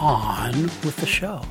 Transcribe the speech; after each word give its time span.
On 0.00 0.52
with 0.84 0.94
the 0.98 1.06
show. 1.06 1.42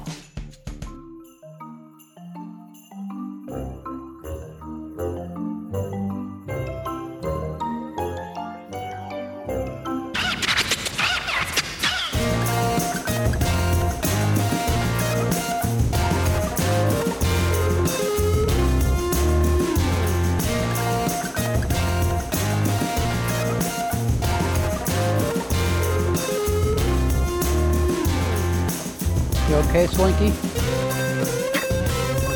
Okay, 29.70 29.86
Slinky? 29.88 30.32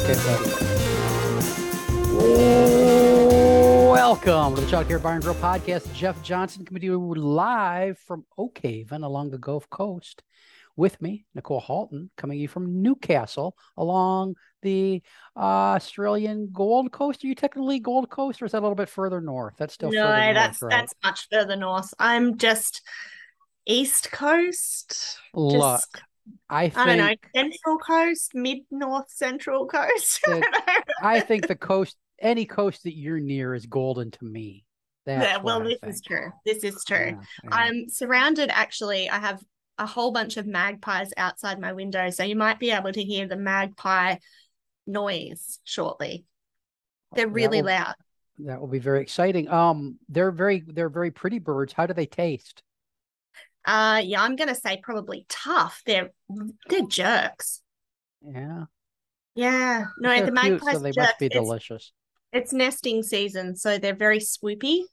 Okay, 0.04 0.18
buddy. 0.26 0.52
Welcome 3.90 4.56
to 4.56 4.62
the 4.62 4.68
Child 4.70 4.88
Care 4.90 5.00
Bar 5.00 5.14
and 5.14 5.24
Grill 5.24 5.36
podcast. 5.36 5.94
Jeff 5.94 6.22
Johnson 6.24 6.66
coming 6.66 6.82
to 6.82 6.88
you 6.88 7.16
live 7.16 7.98
from 8.00 8.26
Oak 8.38 8.60
Haven 8.62 9.04
along 9.04 9.32
the 9.32 9.38
Gulf 9.38 9.70
Coast. 9.70 10.24
With 10.76 11.02
me, 11.02 11.26
Nicole 11.34 11.62
Halton, 11.62 12.10
coming 12.18 12.38
to 12.38 12.42
you 12.42 12.48
from 12.50 12.82
Newcastle 12.82 13.56
along 13.78 14.36
the 14.62 15.02
uh, 15.38 15.76
Australian 15.76 16.50
Gold 16.52 16.92
Coast. 16.92 17.24
Are 17.24 17.28
you 17.28 17.36
technically 17.36 17.80
Gold 17.80 18.10
Coast, 18.10 18.42
or 18.42 18.46
is 18.46 18.52
that 18.52 18.60
a 18.60 18.66
little 18.66 18.76
bit 18.76 18.90
further 18.90 19.22
north? 19.22 19.56
That's 19.58 19.74
still 19.74 19.90
no, 19.90 20.04
further 20.04 20.18
north, 20.18 20.36
that's 20.36 20.62
right? 20.62 20.70
that's 20.70 20.94
much 21.02 21.28
further 21.32 21.56
north. 21.56 21.94
I'm 21.98 22.38
just 22.38 22.82
East 23.66 24.12
Coast. 24.12 25.18
Look, 25.34 25.54
Just, 25.54 26.02
I 26.50 26.70
think 26.70 26.78
I 26.78 26.96
don't 26.96 26.98
know, 26.98 27.16
Central 27.36 27.78
Coast, 27.78 28.32
Mid 28.36 28.60
North 28.72 29.10
Central 29.10 29.68
Coast. 29.68 30.20
I 30.28 30.32
It- 30.38 30.42
don't 30.42 30.68
know. 30.68 30.84
I 31.02 31.20
think 31.20 31.48
the 31.48 31.56
coast, 31.56 31.98
any 32.20 32.46
coast 32.46 32.84
that 32.84 32.96
you're 32.96 33.20
near, 33.20 33.54
is 33.56 33.66
golden 33.66 34.12
to 34.12 34.26
me. 34.26 34.66
That's 35.06 35.26
yeah, 35.26 35.38
well, 35.38 35.64
this 35.64 35.80
is 35.84 36.02
true. 36.02 36.32
This 36.46 36.64
is 36.64 36.84
true. 36.86 36.98
Yeah, 37.18 37.22
yeah. 37.44 37.50
I'm 37.52 37.90
surrounded. 37.90 38.50
Actually, 38.52 39.10
I 39.10 39.18
have 39.20 39.42
a 39.80 39.86
whole 39.88 40.12
bunch 40.12 40.38
of 40.38 40.46
magpies 40.46 41.12
outside 41.18 41.60
my 41.60 41.74
window, 41.74 42.10
so 42.12 42.24
you 42.24 42.36
might 42.36 42.60
be 42.60 42.70
able 42.70 42.92
to 42.92 43.04
hear 43.04 43.28
the 43.28 43.36
magpie 43.38 44.18
noise 44.86 45.60
shortly. 45.64 46.26
They're 47.16 47.26
That 47.26 47.32
really 47.34 47.62
will- 47.62 47.70
loud. 47.72 47.96
That 48.46 48.60
will 48.60 48.68
be 48.68 48.80
very 48.80 49.02
exciting. 49.02 49.48
Um, 49.50 50.00
they're 50.10 50.32
very 50.32 50.64
they're 50.66 50.90
very 50.90 51.12
pretty 51.12 51.38
birds. 51.40 51.74
How 51.74 51.86
do 51.86 51.94
they 51.94 52.06
taste? 52.08 52.64
Uh, 53.66 54.02
yeah, 54.04 54.22
I'm 54.22 54.36
gonna 54.36 54.56
say 54.56 54.80
probably 54.82 55.26
tough. 55.30 55.82
They're 55.86 56.12
they're 56.70 56.86
jerks. 56.88 57.62
Yeah, 58.22 58.66
Yeah, 59.36 59.86
no, 60.00 60.10
they're 60.10 60.26
the 60.26 60.32
cute, 60.32 60.54
magpies 60.64 60.74
so 60.74 60.80
they 60.80 60.92
jerks. 60.92 61.08
must 61.08 61.20
be 61.20 61.26
It's- 61.28 61.42
delicious. 61.44 61.92
It's 62.34 62.54
nesting 62.54 63.04
season, 63.04 63.58
so 63.58 63.78
they're 63.78 63.94
very 63.94 64.20
swoopy. 64.20 64.84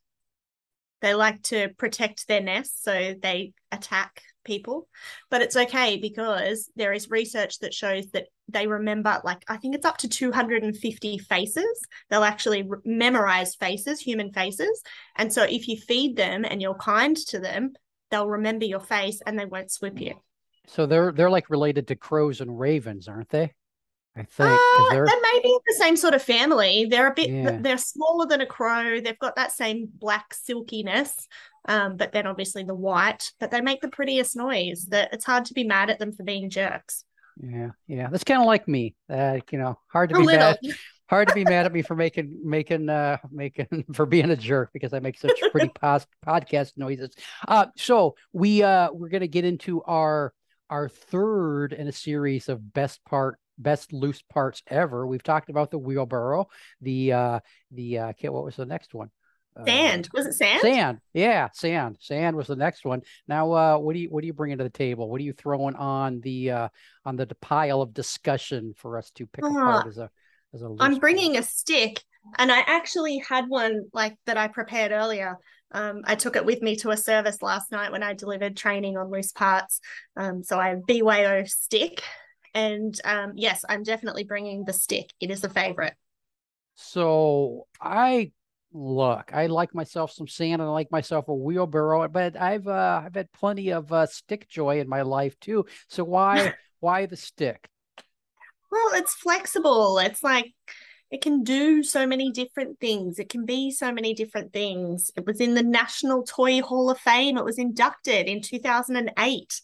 They 1.01 1.15
like 1.15 1.41
to 1.45 1.69
protect 1.79 2.27
their 2.27 2.41
nests, 2.41 2.83
so 2.83 3.15
they 3.23 3.53
attack 3.71 4.23
people. 4.45 4.89
But 5.31 5.43
it's 5.43 5.55
okay 5.57 5.99
because 5.99 6.69
there 6.75 6.93
is 6.93 7.09
research 7.11 7.61
that 7.61 7.73
shows 7.73 8.07
that 8.11 8.27
they 8.49 8.67
remember, 8.67 9.21
like, 9.23 9.45
I 9.47 9.59
think 9.59 9.77
it's 9.77 9.87
up 9.87 9.99
to 9.99 10.09
250 10.09 11.19
faces. 11.19 11.81
They'll 12.11 12.25
actually 12.25 12.63
re- 12.65 12.79
memorize 12.85 13.55
faces, 13.55 14.01
human 14.01 14.33
faces. 14.33 14.83
And 15.15 15.33
so 15.33 15.45
if 15.45 15.69
you 15.69 15.77
feed 15.77 16.17
them 16.17 16.45
and 16.45 16.61
you're 16.61 16.75
kind 16.75 17.17
to 17.29 17.39
them, 17.39 17.75
they'll 18.11 18.29
remember 18.29 18.65
your 18.65 18.81
face 18.81 19.21
and 19.27 19.39
they 19.39 19.45
won't 19.47 19.71
swoop 19.71 20.01
you. 20.01 20.15
So 20.67 20.87
they're 20.87 21.13
they're 21.13 21.31
like 21.31 21.51
related 21.51 21.89
to 21.89 21.97
crows 21.97 22.41
and 22.41 22.59
ravens, 22.59 23.09
aren't 23.09 23.31
they? 23.31 23.53
I 24.17 24.23
think 24.25 24.51
Uh, 24.51 24.91
they're 24.91 25.07
they 25.07 25.21
may 25.33 25.41
be 25.43 25.59
the 25.67 25.75
same 25.75 25.97
sort 25.97 26.15
of 26.15 26.23
family. 26.23 26.87
They're 26.91 27.07
a 27.11 27.15
bit, 27.15 27.31
Yeah. 27.31 27.59
they're 27.61 27.79
smaller 27.79 28.27
than 28.27 28.41
a 28.41 28.47
crow. 28.47 29.01
They've 29.01 29.19
got 29.19 29.37
that 29.37 29.53
same 29.53 29.89
black 29.95 30.35
silkiness, 30.35 31.29
um, 31.69 31.97
but 31.97 32.11
then 32.13 32.27
obviously 32.27 32.65
the 32.65 32.75
white. 32.75 33.33
But 33.39 33.51
they 33.53 33.61
make 33.61 33.81
the 33.81 33.89
prettiest 33.89 34.35
noise. 34.37 34.87
That 34.87 35.11
it's 35.13 35.25
hard 35.25 35.45
to 35.47 35.55
be 35.55 35.65
mad 35.65 35.89
at 35.91 35.99
them 36.01 36.13
for 36.13 36.25
being 36.25 36.51
jerks. 36.51 37.05
yeah 37.41 37.71
yeah. 37.87 38.09
That's 38.11 38.25
kind 38.25 38.41
of 38.41 38.47
like 38.47 38.67
me. 38.67 38.97
Uh, 39.09 39.39
you 39.53 39.59
know, 39.59 39.79
hard 39.87 40.11
to 40.11 40.17
A 40.17 40.19
be 40.19 40.27
little. 40.27 40.41
mad 40.41 40.59
hard 41.09 41.29
to 41.29 41.35
be 41.35 41.45
mad 41.45 41.67
at 41.67 41.73
me 41.73 41.83
for 41.83 41.95
making 41.97 42.41
making 42.45 42.89
uh 42.89 43.19
making 43.31 43.85
for 43.95 44.07
being 44.07 44.31
a 44.31 44.37
jerk 44.37 44.71
because 44.73 44.93
I 44.93 45.01
make 45.01 45.19
such 45.19 45.41
pretty 45.53 45.69
pos- 45.69 46.07
podcast 46.27 46.73
noises. 46.77 47.15
Uh 47.47 47.67
so 47.77 48.15
we 48.33 48.63
uh 48.63 48.91
we're 48.93 49.09
gonna 49.09 49.27
get 49.27 49.45
into 49.45 49.83
our 49.83 50.33
our 50.71 50.89
third 50.89 51.73
in 51.73 51.89
a 51.89 51.93
series 51.93 52.49
of 52.49 52.73
best 52.73 53.05
part 53.05 53.39
best 53.59 53.93
loose 53.93 54.23
parts 54.23 54.63
ever. 54.69 55.07
We've 55.07 55.23
talked 55.23 55.51
about 55.51 55.71
the 55.71 55.79
wheelbarrow, 55.79 56.49
the 56.81 57.13
uh 57.13 57.41
the 57.73 57.99
uh 57.99 58.13
what 58.23 58.45
was 58.45 58.57
the 58.57 58.67
next 58.67 58.95
one? 58.95 59.11
Uh, 59.59 59.65
Sand 59.65 60.09
was 60.13 60.27
it 60.27 60.35
sand? 60.35 60.61
Sand, 60.61 60.99
yeah, 61.15 61.49
sand. 61.53 61.97
Sand 62.01 62.37
was 62.37 62.47
the 62.47 62.55
next 62.55 62.85
one. 62.85 63.03
Now, 63.27 63.53
uh, 63.53 63.79
what 63.79 63.95
do 63.95 63.99
you 63.99 64.09
what 64.09 64.23
are 64.23 64.27
you 64.27 64.33
bringing 64.33 64.59
to 64.59 64.65
the 64.65 64.71
table? 64.71 65.11
What 65.11 65.21
are 65.21 65.25
you 65.25 65.33
throwing 65.33 65.75
on 65.75 66.21
the 66.21 66.51
uh, 66.51 66.69
on 67.05 67.17
the 67.17 67.27
pile 67.41 67.83
of 67.83 67.93
discussion 67.93 68.75
for 68.77 68.99
us 68.99 69.11
to 69.13 69.27
pick 69.27 69.45
Ah, 69.45 69.49
apart 69.49 69.87
as 69.89 69.99
a 69.99 70.03
as 70.03 70.05
a 70.05 70.09
loose 70.09 70.11
I'm 70.81 70.99
bringing 70.99 71.37
a 71.37 71.43
stick, 71.43 72.03
and 72.37 72.51
I 72.51 72.61
actually 72.61 73.19
had 73.19 73.49
one 73.49 73.87
like 73.93 74.17
that 74.27 74.37
I 74.37 74.49
prepared 74.49 74.93
earlier. 74.93 75.37
Um, 75.71 76.03
I 76.05 76.15
took 76.15 76.37
it 76.37 76.47
with 76.47 76.63
me 76.63 76.77
to 76.77 76.91
a 76.91 76.97
service 76.97 77.43
last 77.43 77.71
night 77.71 77.93
when 77.93 78.03
I 78.03 78.15
delivered 78.15 78.57
training 78.57 78.97
on 78.97 79.11
loose 79.11 79.33
parts. 79.33 79.81
Um, 80.17 80.43
so 80.43 80.59
I 80.59 80.69
have 80.69 80.87
BYO 80.87 81.45
stick, 81.45 82.03
and 82.55 82.99
um, 83.05 83.33
yes, 83.37 83.65
I'm 83.69 83.83
definitely 83.83 84.25
bringing 84.25 84.65
the 84.65 84.73
stick. 84.73 85.13
It 85.21 85.31
is 85.31 85.45
a 85.45 85.51
favorite. 85.51 85.95
So 86.75 87.67
I 87.81 88.33
look, 88.73 89.31
I 89.33 89.47
like 89.47 89.75
myself 89.75 90.13
some 90.13 90.29
sand 90.29 90.61
and 90.61 90.71
I 90.71 90.73
like 90.73 90.91
myself 90.93 91.29
a 91.29 91.35
wheelbarrow, 91.35 92.07
but 92.09 92.37
I've 92.37 92.69
uh, 92.69 93.03
I've 93.05 93.15
had 93.15 93.33
plenty 93.33 93.71
of 93.71 93.93
uh, 93.93 94.07
stick 94.07 94.49
joy 94.49 94.81
in 94.81 94.89
my 94.89 95.03
life 95.03 95.39
too. 95.41 95.67
So 95.89 96.05
why 96.05 96.53
why 96.81 97.07
the 97.07 97.17
stick? 97.17 97.69
Well, 98.71 98.91
it's 98.95 99.15
flexible. 99.15 99.99
It's 99.99 100.23
like 100.23 100.53
it 101.11 101.23
can 101.23 101.43
do 101.43 101.83
so 101.83 102.07
many 102.07 102.31
different 102.31 102.81
things. 102.81 103.19
It 103.19 103.29
can 103.29 103.47
be 103.47 103.71
so 103.71 103.93
many 103.93 104.15
different 104.15 104.53
things. 104.53 105.11
It 105.17 105.27
was 105.27 105.41
in 105.41 105.55
the 105.55 105.63
National 105.63 106.23
Toy 106.23 106.61
Hall 106.61 106.91
of 106.91 106.99
Fame. 106.99 107.39
It 107.39 107.45
was 107.45 107.59
inducted 107.59 108.27
in 108.27 108.43
2008 108.43 109.61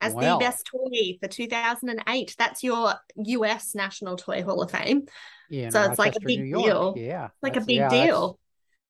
as 0.00 0.12
Wow. 0.12 0.38
the 0.38 0.44
best 0.44 0.66
toy 0.66 1.16
for 1.22 1.28
2008. 1.28 2.34
That's 2.38 2.62
your 2.64 2.94
US 3.16 3.74
National 3.74 4.16
Toy 4.16 4.42
Hall 4.42 4.62
of 4.62 4.70
Fame. 4.70 5.06
Yeah, 5.48 5.70
So 5.70 5.82
it's 5.82 5.98
like 5.98 6.16
a 6.16 6.20
big 6.20 6.52
deal. 6.52 6.94
Yeah, 6.96 7.28
Like 7.42 7.56
a 7.56 7.60
big 7.60 7.76
yeah, 7.76 7.88
deal. 7.88 8.38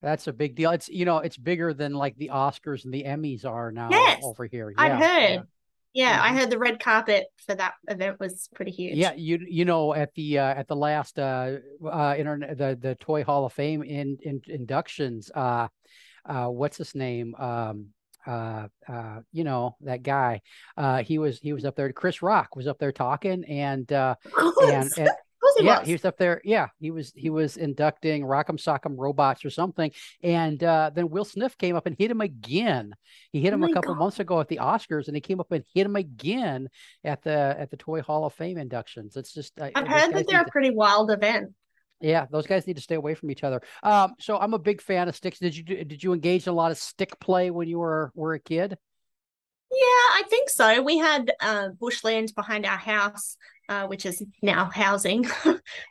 That's 0.03 0.27
a 0.27 0.33
big 0.33 0.55
deal. 0.57 0.71
It's 0.71 0.89
you 0.89 1.05
know, 1.05 1.19
it's 1.19 1.37
bigger 1.37 1.75
than 1.75 1.93
like 1.93 2.17
the 2.17 2.31
Oscars 2.33 2.85
and 2.85 2.93
the 2.93 3.05
Emmys 3.05 3.45
are 3.45 3.71
now 3.73 3.91
Yes, 3.91 4.23
over 4.25 4.47
here. 4.47 4.73
I've 4.77 4.93
heard. 4.93 5.01
yeah. 5.01 5.43
Yeah, 5.97 6.21
I 6.23 6.35
heard 6.35 6.51
the 6.51 6.59
red 6.59 6.79
carpet 6.79 7.25
for 7.47 7.55
that 7.55 7.73
event 7.89 8.21
was 8.21 8.51
pretty 8.55 8.71
huge. 8.71 8.99
Yeah, 8.99 9.15
you 9.15 9.41
you 9.49 9.65
know 9.65 9.95
at 9.95 10.13
the 10.15 10.39
uh, 10.39 10.55
at 10.55 10.69
the 10.69 10.77
last 10.77 11.19
uh 11.19 11.57
uh 11.91 12.15
internet 12.19 12.59
the 12.59 12.79
the 12.79 12.97
Toy 12.97 13.25
Hall 13.25 13.47
of 13.47 13.55
Fame 13.55 13.83
in, 13.83 14.19
in 14.21 14.43
inductions 14.47 15.31
uh 15.35 15.69
uh 16.29 16.49
what's 16.49 16.77
his 16.77 16.95
name? 16.95 17.35
Um 17.37 17.87
uh 18.27 18.69
uh 18.87 19.21
you 19.33 19.45
know 19.45 19.77
that 19.81 20.03
guy 20.03 20.43
uh 20.77 21.03
he 21.03 21.19
was 21.19 21.39
he 21.41 21.55
was 21.55 21.65
up 21.65 21.77
there. 21.77 21.91
Chris 21.95 22.21
Rock 22.21 22.57
was 22.57 22.67
up 22.67 22.79
there 22.79 22.93
talking 22.93 23.45
and 23.45 23.91
uh 23.91 24.17
and, 24.65 24.93
and 24.99 25.11
he 25.57 25.65
yeah, 25.65 25.81
was. 25.81 25.87
he 25.87 25.93
was 25.93 26.05
up 26.05 26.19
there. 26.19 26.41
Yeah, 26.45 26.69
he 26.79 26.91
was 26.91 27.13
he 27.17 27.31
was 27.31 27.57
inducting 27.57 28.23
Rock'em 28.25 28.59
Sock'em 28.59 28.95
Robots 28.97 29.45
or 29.45 29.51
something, 29.51 29.91
and 30.23 30.63
uh, 30.63 30.91
then 30.95 31.09
Will 31.11 31.25
Smith 31.25 31.57
came 31.59 31.77
up 31.77 31.87
and 31.87 31.97
hit 31.99 32.11
him 32.11 32.21
again. 32.21 32.95
He 33.33 33.41
hit 33.41 33.53
Oh 33.53 33.55
him 33.55 33.63
a 33.65 33.69
couple 33.69 33.95
God. 33.95 33.99
months 33.99 34.21
ago 34.21 34.41
at 34.41 34.49
the 34.49 34.59
Oscars, 34.59 35.07
and 35.09 35.17
he 35.17 35.21
came 35.21 35.41
up 35.41 35.53
and 35.53 35.65
hit 35.75 35.87
him 35.87 35.97
again 35.97 36.69
at 37.05 37.23
the 37.23 37.57
at 37.59 37.71
the 37.71 37.77
Toy 37.77 38.03
Hall 38.03 38.25
of 38.27 38.35
Fame 38.35 38.59
inductions. 38.59 39.17
It's 39.17 39.33
just 39.33 39.59
uh, 39.61 39.71
I've 39.75 39.89
heard 39.89 40.15
that 40.15 40.27
they're 40.29 40.43
a 40.43 40.51
pretty 40.51 40.71
wild 40.71 41.11
event. 41.11 41.53
yeah, 42.01 42.27
those 42.31 42.47
guys 42.47 42.67
need 42.67 42.77
to 42.77 42.83
stay 42.83 42.95
away 42.95 43.15
from 43.15 43.31
each 43.31 43.43
other. 43.43 43.63
Um, 43.83 44.15
so 44.21 44.39
I'm 44.39 44.53
a 44.55 44.59
big 44.59 44.83
fan 44.83 45.09
of 45.09 45.17
sticks. 45.17 45.39
Did 45.39 45.57
you 45.57 45.63
did 45.65 46.03
you 46.03 46.13
engage 46.13 46.47
in 46.47 46.53
a 46.53 46.57
lot 46.57 46.71
of 46.71 46.79
stick 46.79 47.19
play 47.21 47.51
when 47.51 47.69
you 47.69 47.79
were 47.79 48.13
were 48.15 48.35
a 48.35 48.41
kid? 48.41 48.77
Yeah, 49.71 49.79
I 50.15 50.23
think 50.31 50.49
so. 50.49 50.81
We 50.83 50.99
had 50.99 51.33
uh, 51.41 51.69
bushland 51.79 52.33
behind 52.35 52.65
our 52.65 52.77
house, 52.77 53.37
uh, 53.69 53.87
which 53.87 54.07
is 54.07 54.23
now 54.43 54.71
housing. 54.73 55.27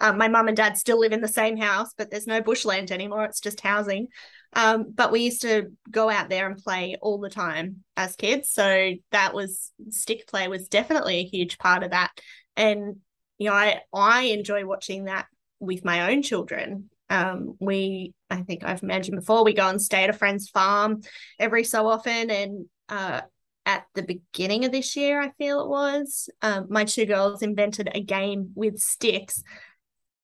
um, 0.02 0.18
my 0.18 0.28
mum 0.28 0.48
and 0.48 0.58
dad 0.58 0.78
still 0.78 1.00
live 1.00 1.12
in 1.12 1.22
the 1.22 1.28
same 1.28 1.58
house, 1.58 1.94
but 1.98 2.10
there's 2.10 2.28
no 2.28 2.42
bushland 2.42 2.92
anymore. 2.92 3.26
It's 3.26 3.42
just 3.42 3.60
housing. 3.60 4.08
Um, 4.54 4.86
but 4.94 5.12
we 5.12 5.22
used 5.22 5.42
to 5.42 5.72
go 5.92 6.10
out 6.10 6.30
there 6.30 6.48
and 6.50 6.58
play 6.58 6.96
all 7.02 7.20
the 7.20 7.30
time 7.30 7.84
as 7.98 8.16
kids. 8.16 8.50
So 8.50 8.94
that 9.12 9.34
was 9.34 9.72
stick 9.90 10.26
play 10.28 10.48
was 10.48 10.70
definitely 10.70 11.18
a 11.18 11.26
huge 11.26 11.58
part 11.58 11.84
of 11.84 11.92
that. 11.92 12.12
And 12.56 12.98
you 13.38 13.50
know, 13.50 13.56
I 13.56 13.82
I 13.94 14.22
enjoy 14.24 14.66
watching 14.66 15.06
that 15.06 15.26
with 15.60 15.84
my 15.84 16.12
own 16.12 16.22
children. 16.22 16.90
Um, 17.10 17.56
we 17.60 18.14
I 18.30 18.38
think 18.44 18.64
I've 18.64 18.82
mentioned 18.82 19.20
before, 19.20 19.44
we 19.44 19.54
go 19.54 19.68
and 19.68 19.82
stay 19.82 20.06
at 20.06 20.10
a 20.10 20.14
friend's 20.14 20.50
farm 20.50 21.02
every 21.38 21.66
so 21.66 21.88
often 21.88 22.30
and 22.32 22.66
uh 22.88 23.22
at 23.66 23.86
the 23.96 24.04
beginning 24.04 24.66
of 24.66 24.72
this 24.72 24.96
year, 24.96 25.22
I 25.22 25.32
feel 25.38 25.62
it 25.62 25.70
was, 25.70 26.30
um, 26.42 26.68
my 26.70 26.86
two 26.86 27.06
girls 27.06 27.42
invented 27.42 27.90
a 27.94 28.02
game 28.02 28.52
with 28.56 28.80
sticks, 28.80 29.44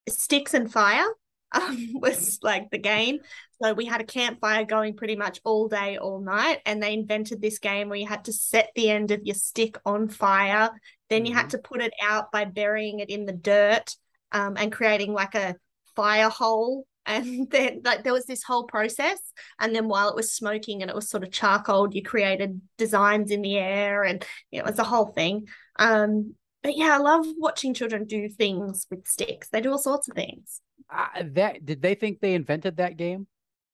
sticks 0.07 0.53
and 0.53 0.71
fire. 0.71 1.05
Um, 1.53 1.89
was 1.95 2.39
like 2.41 2.71
the 2.71 2.77
game. 2.77 3.19
So 3.61 3.73
we 3.73 3.83
had 3.83 3.99
a 3.99 4.05
campfire 4.05 4.63
going 4.63 4.95
pretty 4.95 5.17
much 5.17 5.41
all 5.43 5.67
day, 5.67 5.97
all 5.97 6.21
night, 6.21 6.59
and 6.65 6.81
they 6.81 6.93
invented 6.93 7.41
this 7.41 7.59
game 7.59 7.89
where 7.89 7.99
you 7.99 8.07
had 8.07 8.23
to 8.23 8.31
set 8.31 8.69
the 8.73 8.89
end 8.89 9.11
of 9.11 9.19
your 9.25 9.35
stick 9.35 9.77
on 9.85 10.07
fire. 10.07 10.69
Then 11.09 11.25
you 11.25 11.31
mm-hmm. 11.31 11.39
had 11.41 11.49
to 11.49 11.57
put 11.57 11.81
it 11.81 11.91
out 12.01 12.31
by 12.31 12.45
burying 12.45 12.99
it 12.99 13.09
in 13.09 13.25
the 13.25 13.33
dirt 13.33 13.93
um, 14.31 14.55
and 14.55 14.71
creating 14.71 15.11
like 15.11 15.35
a 15.35 15.57
fire 15.93 16.29
hole 16.29 16.85
and 17.05 17.49
then 17.51 17.81
like 17.83 18.03
there 18.03 18.13
was 18.13 18.25
this 18.25 18.43
whole 18.43 18.65
process 18.65 19.19
and 19.59 19.75
then 19.75 19.87
while 19.87 20.09
it 20.09 20.15
was 20.15 20.33
smoking 20.33 20.81
and 20.81 20.89
it 20.89 20.95
was 20.95 21.09
sort 21.09 21.23
of 21.23 21.31
charcoal 21.31 21.93
you 21.93 22.03
created 22.03 22.61
designs 22.77 23.31
in 23.31 23.41
the 23.41 23.57
air 23.57 24.03
and 24.03 24.25
you 24.51 24.59
know, 24.59 24.65
it 24.65 24.71
was 24.71 24.79
a 24.79 24.83
whole 24.83 25.07
thing. 25.07 25.47
Um 25.77 26.35
but 26.63 26.77
yeah 26.77 26.93
i 26.93 26.97
love 26.97 27.25
watching 27.37 27.73
children 27.73 28.05
do 28.05 28.29
things 28.29 28.87
with 28.89 29.07
sticks. 29.07 29.49
They 29.49 29.61
do 29.61 29.71
all 29.71 29.77
sorts 29.77 30.07
of 30.07 30.15
things. 30.15 30.61
Uh, 30.93 31.23
that 31.33 31.65
did 31.65 31.81
they 31.81 31.95
think 31.95 32.19
they 32.19 32.33
invented 32.33 32.77
that 32.77 32.97
game? 32.97 33.27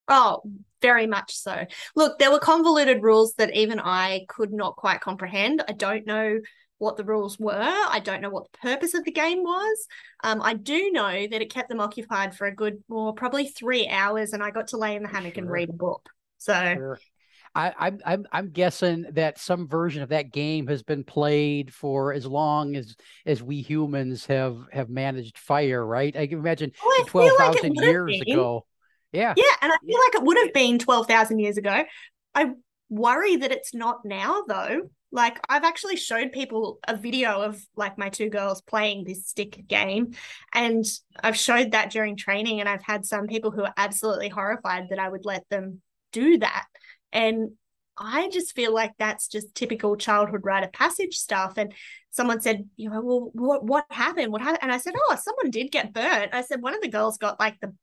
Oh 0.07 0.41
very 0.81 1.07
much 1.07 1.35
so. 1.35 1.65
Look 1.95 2.19
there 2.19 2.31
were 2.31 2.39
convoluted 2.39 3.01
rules 3.01 3.33
that 3.33 3.55
even 3.55 3.79
i 3.79 4.25
could 4.29 4.53
not 4.53 4.75
quite 4.75 5.01
comprehend. 5.01 5.63
I 5.67 5.73
don't 5.73 6.05
know 6.05 6.39
what 6.79 6.97
the 6.97 7.03
rules 7.03 7.39
were. 7.39 7.53
I 7.53 7.99
don't 8.03 8.21
know 8.21 8.29
what 8.29 8.51
the 8.51 8.57
purpose 8.59 8.93
of 8.93 9.03
the 9.03 9.11
game 9.11 9.43
was. 9.43 9.87
Um, 10.23 10.41
I 10.41 10.53
do 10.53 10.91
know 10.91 11.27
that 11.27 11.41
it 11.41 11.51
kept 11.51 11.69
them 11.69 11.79
occupied 11.79 12.35
for 12.35 12.47
a 12.47 12.55
good, 12.55 12.83
well, 12.87 13.13
probably 13.13 13.47
three 13.47 13.87
hours, 13.87 14.33
and 14.33 14.43
I 14.43 14.51
got 14.51 14.67
to 14.69 14.77
lay 14.77 14.95
in 14.95 15.03
the 15.03 15.09
hammock 15.09 15.35
sure. 15.35 15.43
and 15.43 15.51
read 15.51 15.69
a 15.69 15.73
book. 15.73 16.09
So. 16.37 16.53
Sure. 16.53 16.99
I, 17.55 17.87
am 17.87 17.99
I'm 18.05 18.25
I'm 18.31 18.49
guessing 18.51 19.07
that 19.13 19.39
some 19.39 19.67
version 19.67 20.03
of 20.03 20.09
that 20.09 20.31
game 20.31 20.67
has 20.67 20.83
been 20.83 21.03
played 21.03 21.73
for 21.73 22.13
as 22.13 22.25
long 22.27 22.75
as 22.75 22.95
as 23.25 23.41
we 23.41 23.61
humans 23.61 24.27
have 24.27 24.57
have 24.71 24.89
managed 24.89 25.39
fire, 25.39 25.83
right? 25.83 26.15
I 26.15 26.27
can 26.27 26.37
imagine 26.37 26.71
well, 26.85 27.05
twelve 27.05 27.31
thousand 27.39 27.75
like 27.75 27.85
years 27.85 28.21
ago. 28.21 28.67
Yeah, 29.11 29.33
yeah, 29.35 29.55
and 29.61 29.71
I 29.71 29.77
feel 29.83 29.97
like 29.97 30.21
it 30.21 30.23
would 30.23 30.37
have 30.37 30.53
been 30.53 30.77
twelve 30.77 31.07
thousand 31.07 31.39
years 31.39 31.57
ago. 31.57 31.83
I 32.35 32.51
worry 32.89 33.37
that 33.37 33.51
it's 33.51 33.73
not 33.73 34.05
now, 34.05 34.43
though. 34.47 34.91
Like 35.11 35.39
I've 35.47 35.63
actually 35.63 35.95
showed 35.95 36.31
people 36.31 36.79
a 36.87 36.95
video 36.95 37.41
of 37.41 37.61
like 37.75 37.97
my 37.97 38.09
two 38.09 38.29
girls 38.29 38.61
playing 38.61 39.03
this 39.03 39.27
stick 39.27 39.67
game 39.67 40.13
and 40.53 40.85
I've 41.23 41.37
showed 41.37 41.71
that 41.71 41.91
during 41.91 42.17
training 42.17 42.59
and 42.59 42.67
I've 42.67 42.83
had 42.83 43.05
some 43.05 43.27
people 43.27 43.51
who 43.51 43.63
are 43.63 43.73
absolutely 43.77 44.29
horrified 44.29 44.87
that 44.89 44.99
I 44.99 45.07
would 45.07 45.25
let 45.25 45.47
them 45.49 45.81
do 46.11 46.37
that. 46.39 46.65
And 47.13 47.51
I 47.97 48.29
just 48.29 48.53
feel 48.53 48.73
like 48.73 48.93
that's 48.99 49.27
just 49.27 49.55
typical 49.55 49.95
childhood 49.95 50.41
rite 50.43 50.63
of 50.63 50.71
passage 50.71 51.15
stuff. 51.15 51.53
And 51.57 51.73
someone 52.11 52.41
said, 52.41 52.69
you 52.75 52.89
know, 52.89 53.01
well, 53.01 53.29
what 53.33 53.63
what 53.63 53.85
happened? 53.89 54.31
What 54.31 54.41
happened? 54.41 54.63
And 54.63 54.71
I 54.71 54.77
said, 54.77 54.93
oh, 54.95 55.15
someone 55.15 55.49
did 55.49 55.71
get 55.71 55.93
burnt. 55.93 56.33
I 56.33 56.41
said 56.41 56.61
one 56.61 56.75
of 56.75 56.81
the 56.81 56.89
girls 56.89 57.17
got 57.17 57.39
like 57.39 57.59
the 57.59 57.73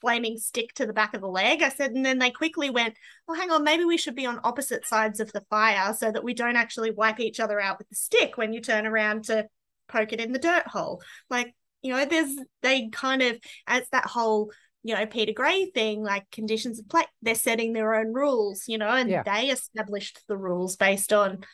flaming 0.00 0.36
stick 0.36 0.72
to 0.74 0.86
the 0.86 0.92
back 0.92 1.14
of 1.14 1.20
the 1.20 1.28
leg. 1.28 1.62
I 1.62 1.68
said, 1.68 1.92
and 1.92 2.04
then 2.04 2.18
they 2.18 2.30
quickly 2.30 2.70
went, 2.70 2.94
well, 3.26 3.38
hang 3.38 3.50
on, 3.50 3.64
maybe 3.64 3.84
we 3.84 3.96
should 3.96 4.14
be 4.14 4.26
on 4.26 4.40
opposite 4.44 4.86
sides 4.86 5.20
of 5.20 5.32
the 5.32 5.44
fire 5.50 5.94
so 5.94 6.10
that 6.10 6.24
we 6.24 6.34
don't 6.34 6.56
actually 6.56 6.90
wipe 6.90 7.20
each 7.20 7.40
other 7.40 7.60
out 7.60 7.78
with 7.78 7.88
the 7.88 7.96
stick 7.96 8.36
when 8.36 8.52
you 8.52 8.60
turn 8.60 8.86
around 8.86 9.24
to 9.24 9.46
poke 9.88 10.12
it 10.12 10.20
in 10.20 10.32
the 10.32 10.38
dirt 10.38 10.66
hole. 10.66 11.02
Like, 11.30 11.54
you 11.82 11.92
know, 11.92 12.04
there's, 12.04 12.34
they 12.62 12.88
kind 12.88 13.22
of, 13.22 13.38
as 13.66 13.84
that 13.92 14.06
whole, 14.06 14.50
you 14.82 14.94
know, 14.94 15.06
Peter 15.06 15.32
Gray 15.32 15.66
thing, 15.66 16.02
like 16.02 16.30
conditions 16.30 16.78
of 16.78 16.88
play, 16.88 17.04
they're 17.22 17.34
setting 17.34 17.72
their 17.72 17.94
own 17.94 18.12
rules, 18.12 18.64
you 18.66 18.78
know, 18.78 18.90
and 18.90 19.10
yeah. 19.10 19.22
they 19.22 19.48
established 19.48 20.20
the 20.28 20.36
rules 20.36 20.76
based 20.76 21.12
on 21.12 21.44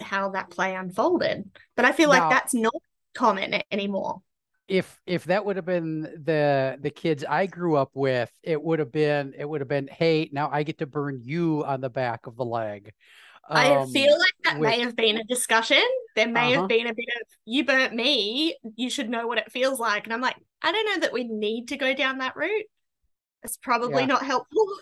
how 0.00 0.30
that 0.30 0.50
play 0.50 0.74
unfolded. 0.74 1.50
But 1.74 1.84
I 1.84 1.92
feel 1.92 2.08
like 2.08 2.28
that's 2.28 2.54
not 2.54 2.74
common 3.14 3.62
anymore 3.70 4.20
if 4.68 5.00
if 5.06 5.24
that 5.24 5.44
would 5.44 5.56
have 5.56 5.64
been 5.64 6.02
the 6.02 6.78
the 6.80 6.90
kids 6.90 7.24
I 7.28 7.46
grew 7.46 7.76
up 7.76 7.90
with, 7.94 8.30
it 8.42 8.60
would 8.60 8.78
have 8.78 8.92
been 8.92 9.34
it 9.38 9.48
would 9.48 9.60
have 9.60 9.68
been, 9.68 9.88
hey, 9.88 10.28
now 10.32 10.50
I 10.52 10.62
get 10.62 10.78
to 10.78 10.86
burn 10.86 11.20
you 11.22 11.64
on 11.64 11.80
the 11.80 11.90
back 11.90 12.26
of 12.26 12.36
the 12.36 12.44
leg. 12.44 12.92
Um, 13.48 13.56
I 13.56 13.86
feel 13.92 14.18
like 14.18 14.34
that 14.44 14.58
with... 14.58 14.68
may 14.68 14.80
have 14.80 14.96
been 14.96 15.18
a 15.18 15.24
discussion. 15.24 15.82
There 16.16 16.28
may 16.28 16.52
uh-huh. 16.52 16.62
have 16.62 16.68
been 16.68 16.88
a 16.88 16.94
bit 16.94 17.06
of 17.20 17.28
you 17.44 17.64
burnt 17.64 17.94
me, 17.94 18.56
you 18.74 18.90
should 18.90 19.08
know 19.08 19.26
what 19.28 19.38
it 19.38 19.52
feels 19.52 19.78
like. 19.78 20.04
And 20.04 20.12
I'm 20.12 20.20
like, 20.20 20.36
I 20.62 20.72
don't 20.72 20.86
know 20.86 21.00
that 21.00 21.12
we 21.12 21.24
need 21.24 21.68
to 21.68 21.76
go 21.76 21.94
down 21.94 22.18
that 22.18 22.34
route. 22.36 22.66
It's 23.44 23.56
probably 23.56 24.02
yeah. 24.02 24.06
not 24.06 24.24
helpful. 24.24 24.66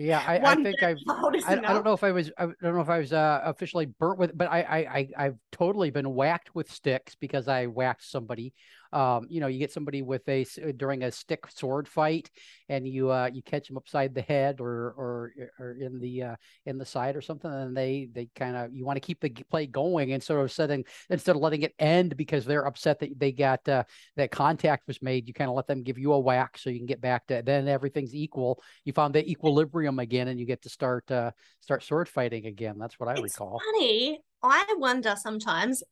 Yeah, 0.00 0.22
I, 0.24 0.38
I 0.38 0.54
think 0.54 0.80
I've. 0.80 0.98
I, 1.08 1.30
I, 1.44 1.54
don't 1.56 1.84
know 1.84 1.92
if 1.92 2.04
I 2.04 2.12
was. 2.12 2.30
I 2.38 2.42
don't 2.46 2.62
know 2.62 2.80
if 2.80 2.88
I 2.88 3.00
was 3.00 3.12
uh, 3.12 3.40
officially 3.42 3.86
burnt 3.86 4.16
with, 4.16 4.30
but 4.38 4.46
I, 4.48 4.60
I, 4.60 5.08
I, 5.18 5.22
have 5.24 5.38
totally 5.50 5.90
been 5.90 6.14
whacked 6.14 6.54
with 6.54 6.70
sticks 6.70 7.16
because 7.16 7.48
I 7.48 7.66
whacked 7.66 8.04
somebody 8.04 8.54
um, 8.92 9.26
you 9.28 9.40
know, 9.40 9.46
you 9.46 9.58
get 9.58 9.72
somebody 9.72 10.02
with 10.02 10.26
a 10.28 10.42
uh, 10.42 10.72
during 10.76 11.02
a 11.02 11.12
stick 11.12 11.44
sword 11.50 11.86
fight, 11.86 12.30
and 12.68 12.88
you 12.88 13.10
uh, 13.10 13.30
you 13.32 13.42
catch 13.42 13.68
them 13.68 13.76
upside 13.76 14.14
the 14.14 14.22
head 14.22 14.60
or 14.60 14.94
or 14.96 15.32
or 15.58 15.72
in 15.80 15.98
the 15.98 16.22
uh, 16.22 16.36
in 16.64 16.78
the 16.78 16.86
side 16.86 17.16
or 17.16 17.20
something, 17.20 17.50
and 17.50 17.76
they 17.76 18.08
they 18.12 18.28
kind 18.34 18.56
of 18.56 18.72
you 18.72 18.86
want 18.86 18.96
to 18.96 19.00
keep 19.00 19.20
the 19.20 19.30
play 19.50 19.66
going 19.66 20.12
and 20.12 20.22
sort 20.22 20.42
of 20.42 20.50
setting 20.50 20.84
instead 21.10 21.36
of 21.36 21.42
letting 21.42 21.62
it 21.62 21.74
end 21.78 22.16
because 22.16 22.44
they're 22.44 22.66
upset 22.66 22.98
that 23.00 23.18
they 23.18 23.32
got 23.32 23.66
uh, 23.68 23.84
that 24.16 24.30
contact 24.30 24.86
was 24.86 25.02
made. 25.02 25.28
You 25.28 25.34
kind 25.34 25.50
of 25.50 25.56
let 25.56 25.66
them 25.66 25.82
give 25.82 25.98
you 25.98 26.12
a 26.12 26.18
whack 26.18 26.56
so 26.56 26.70
you 26.70 26.78
can 26.78 26.86
get 26.86 27.00
back 27.00 27.26
to 27.26 27.42
then 27.44 27.68
everything's 27.68 28.14
equal. 28.14 28.62
You 28.84 28.92
found 28.92 29.14
the 29.14 29.28
equilibrium 29.28 29.98
again, 29.98 30.28
and 30.28 30.40
you 30.40 30.46
get 30.46 30.62
to 30.62 30.70
start 30.70 31.10
uh, 31.10 31.32
start 31.60 31.82
sword 31.82 32.08
fighting 32.08 32.46
again. 32.46 32.78
That's 32.78 32.98
what 32.98 33.08
I 33.08 33.12
it's 33.12 33.22
recall. 33.22 33.60
Funny, 33.74 34.20
I 34.42 34.74
wonder 34.78 35.14
sometimes. 35.16 35.82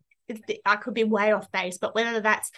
I 0.64 0.76
could 0.76 0.94
be 0.94 1.04
way 1.04 1.32
off 1.32 1.52
base, 1.52 1.78
but 1.78 1.94
whether 1.94 2.20
that's 2.20 2.50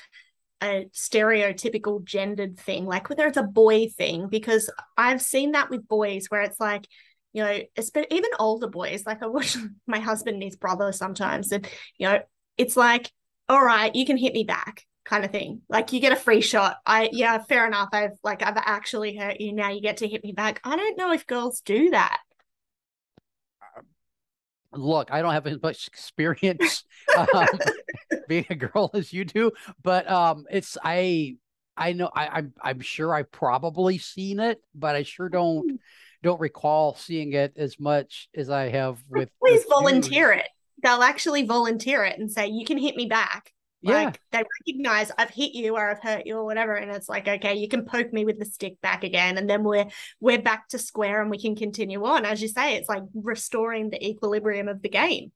a 0.63 0.87
stereotypical 0.93 2.05
gendered 2.05 2.59
thing, 2.59 2.87
like 2.87 3.09
whether 3.09 3.27
it's 3.27 3.37
a 3.37 3.43
boy 3.43 3.89
thing, 3.89 4.29
because 4.29 4.71
I've 4.97 5.23
seen 5.23 5.53
that 5.53 5.71
with 5.71 5.89
boys 5.89 6.27
where 6.29 6.43
it's 6.43 6.61
like, 6.61 6.87
you 7.33 7.43
know, 7.43 7.61
even 8.11 8.31
older 8.39 8.69
boys, 8.69 9.05
like 9.07 9.23
I 9.23 9.27
watch 9.27 9.57
my 9.87 10.01
husband 10.01 10.35
and 10.35 10.43
his 10.43 10.57
brother 10.57 10.93
sometimes, 10.93 11.53
and 11.53 11.69
you 11.97 12.09
know, 12.09 12.21
it's 12.57 12.77
like, 12.77 13.13
all 13.49 13.65
right, 13.65 13.95
you 13.95 14.05
can 14.05 14.17
hit 14.17 14.35
me 14.35 14.45
back 14.45 14.85
kind 15.05 15.25
of 15.25 15.31
thing. 15.31 15.63
Like 15.69 15.93
you 15.93 16.01
get 16.01 16.13
a 16.13 16.17
free 16.17 16.41
shot. 16.41 16.77
I 16.85 17.09
yeah, 17.13 17.39
fair 17.39 17.67
enough. 17.67 17.89
I've 17.93 18.19
like 18.23 18.43
I've 18.43 18.57
actually 18.57 19.17
hurt 19.17 19.41
you. 19.41 19.53
Now 19.53 19.71
you 19.71 19.81
get 19.81 19.99
to 19.99 20.09
hit 20.09 20.23
me 20.25 20.33
back. 20.33 20.61
I 20.65 20.77
don't 20.77 20.99
know 20.99 21.13
if 21.13 21.27
girls 21.27 21.61
do 21.61 21.91
that 21.91 22.19
look, 24.73 25.11
I 25.11 25.23
don't 25.23 25.33
have 25.33 25.47
as 25.47 25.61
much 25.63 25.87
experience 25.93 26.85
um, 27.17 27.47
being 28.29 28.47
a 28.51 28.55
girl 28.55 28.91
as 28.95 29.13
you 29.13 29.25
do, 29.25 29.53
but 29.83 30.11
um, 30.11 30.45
it's 30.51 30.77
I 30.83 31.37
I 31.77 31.93
know 31.93 32.11
I, 32.15 32.29
I'm 32.29 32.53
I'm 32.63 32.81
sure 32.81 33.15
I've 33.15 33.31
probably 33.31 33.99
seen 33.99 34.41
it, 34.41 34.63
but 34.75 34.95
I 34.95 35.03
sure 35.03 35.29
don't 35.29 35.71
hmm. 35.71 35.77
don't 36.23 36.41
recall 36.41 36.95
seeing 36.97 37.33
it 37.33 37.55
as 37.57 37.79
much 37.81 38.29
as 38.35 38.51
I 38.51 38.69
have 38.69 39.03
with. 39.09 39.31
Please 39.41 39.61
with 39.61 39.69
volunteer 39.71 40.33
you. 40.33 40.41
it. 40.41 40.49
They'll 40.83 41.03
actually 41.03 41.45
volunteer 41.45 42.05
it 42.05 42.19
and 42.19 42.31
say, 42.31 42.49
"You 42.49 42.65
can 42.65 42.79
hit 42.79 42.97
me 42.97 43.07
back." 43.07 43.53
Like 43.81 44.21
yeah. 44.33 44.41
they 44.41 44.45
recognize 44.67 45.13
I've 45.17 45.31
hit 45.31 45.55
you 45.55 45.77
or 45.77 45.91
I've 45.91 46.03
hurt 46.03 46.27
you 46.27 46.37
or 46.37 46.45
whatever. 46.45 46.75
And 46.75 46.91
it's 46.91 47.09
like, 47.09 47.29
okay, 47.29 47.55
you 47.55 47.69
can 47.69 47.85
poke 47.85 48.13
me 48.13 48.25
with 48.25 48.41
the 48.41 48.45
stick 48.45 48.81
back 48.81 49.05
again. 49.05 49.39
And 49.39 49.49
then 49.49 49.63
we're 49.63 49.87
we're 50.21 50.43
back 50.43 50.69
to 50.71 50.79
square 50.79 51.23
and 51.23 51.31
we 51.31 51.39
can 51.39 51.55
continue 51.55 52.05
on. 52.05 52.25
As 52.25 52.43
you 52.43 52.49
say, 52.49 52.75
it's 52.75 52.89
like 52.89 53.05
restoring 53.15 53.91
the 53.91 54.05
equilibrium 54.05 54.67
of 54.67 54.83
the 54.83 54.89
game. 54.89 55.31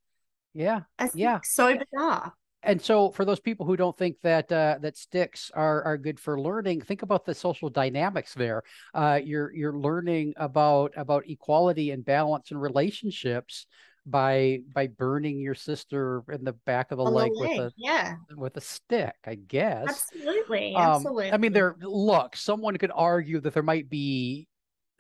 Yeah. 0.54 0.80
yeah. 1.14 1.38
So 1.44 1.78
bizarre. 1.78 2.34
And 2.64 2.80
so 2.80 3.10
for 3.10 3.24
those 3.24 3.40
people 3.40 3.66
who 3.66 3.76
don't 3.76 3.96
think 3.96 4.16
that 4.22 4.50
uh, 4.52 4.78
that 4.80 4.96
sticks 4.96 5.50
are 5.54 5.82
are 5.82 5.98
good 5.98 6.20
for 6.20 6.40
learning, 6.40 6.82
think 6.82 7.02
about 7.02 7.24
the 7.24 7.34
social 7.34 7.68
dynamics 7.68 8.34
there. 8.34 8.62
Uh, 8.94 9.20
you're 9.22 9.52
you're 9.52 9.76
learning 9.76 10.34
about 10.36 10.92
about 10.96 11.28
equality 11.28 11.90
and 11.90 12.04
balance 12.04 12.50
and 12.50 12.60
relationships 12.60 13.66
by 14.06 14.60
by 14.74 14.86
burning 14.86 15.40
your 15.40 15.54
sister 15.54 16.22
in 16.32 16.44
the 16.44 16.52
back 16.52 16.90
of 16.90 16.98
the 16.98 17.04
leg, 17.04 17.32
the 17.34 17.38
leg, 17.38 17.50
with 17.50 17.60
a 17.60 17.72
yeah. 17.76 18.16
with 18.36 18.56
a 18.56 18.60
stick 18.60 19.14
i 19.24 19.34
guess. 19.34 19.88
Absolutely 19.88 20.74
um, 20.74 20.82
absolutely 20.82 21.32
i 21.32 21.36
mean 21.36 21.52
there 21.52 21.76
look 21.80 22.34
someone 22.34 22.76
could 22.78 22.90
argue 22.92 23.40
that 23.40 23.54
there 23.54 23.62
might 23.62 23.88
be 23.88 24.48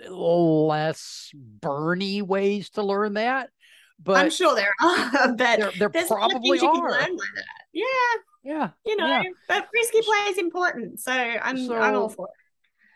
less 0.08 1.30
burny 1.60 2.22
ways 2.22 2.70
to 2.70 2.82
learn 2.82 3.14
that 3.14 3.50
but 4.02 4.16
I'm 4.16 4.30
sure 4.30 4.54
there 4.54 4.72
are, 4.82 5.10
but 5.36 5.38
there, 5.38 5.70
there 5.78 5.88
there's 5.88 6.10
a 6.10 6.14
lot 6.14 6.26
of 6.26 6.30
probably 6.42 6.58
are. 6.60 7.08
Yeah, 7.72 7.84
Yeah, 8.44 8.70
you 8.84 8.96
know, 8.96 9.06
yeah. 9.06 9.22
but 9.48 9.68
frisky 9.70 10.02
play 10.02 10.16
is 10.30 10.38
important, 10.38 11.00
so 11.00 11.12
I'm 11.12 11.70
I'm 11.72 11.94
all 11.96 12.08
for 12.08 12.26
it. 12.28 12.34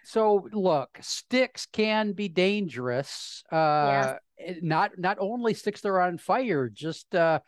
So 0.08 0.48
look, 0.52 0.98
sticks 1.00 1.66
can 1.66 2.12
be 2.12 2.28
dangerous. 2.28 3.42
Uh, 3.50 4.14
it- 4.36 4.62
not 4.62 4.92
not 4.98 5.16
only 5.20 5.54
sticks 5.54 5.80
that 5.80 5.88
are 5.88 6.00
on 6.00 6.18
fire, 6.18 6.68
just 6.68 7.14
uh, 7.14 7.40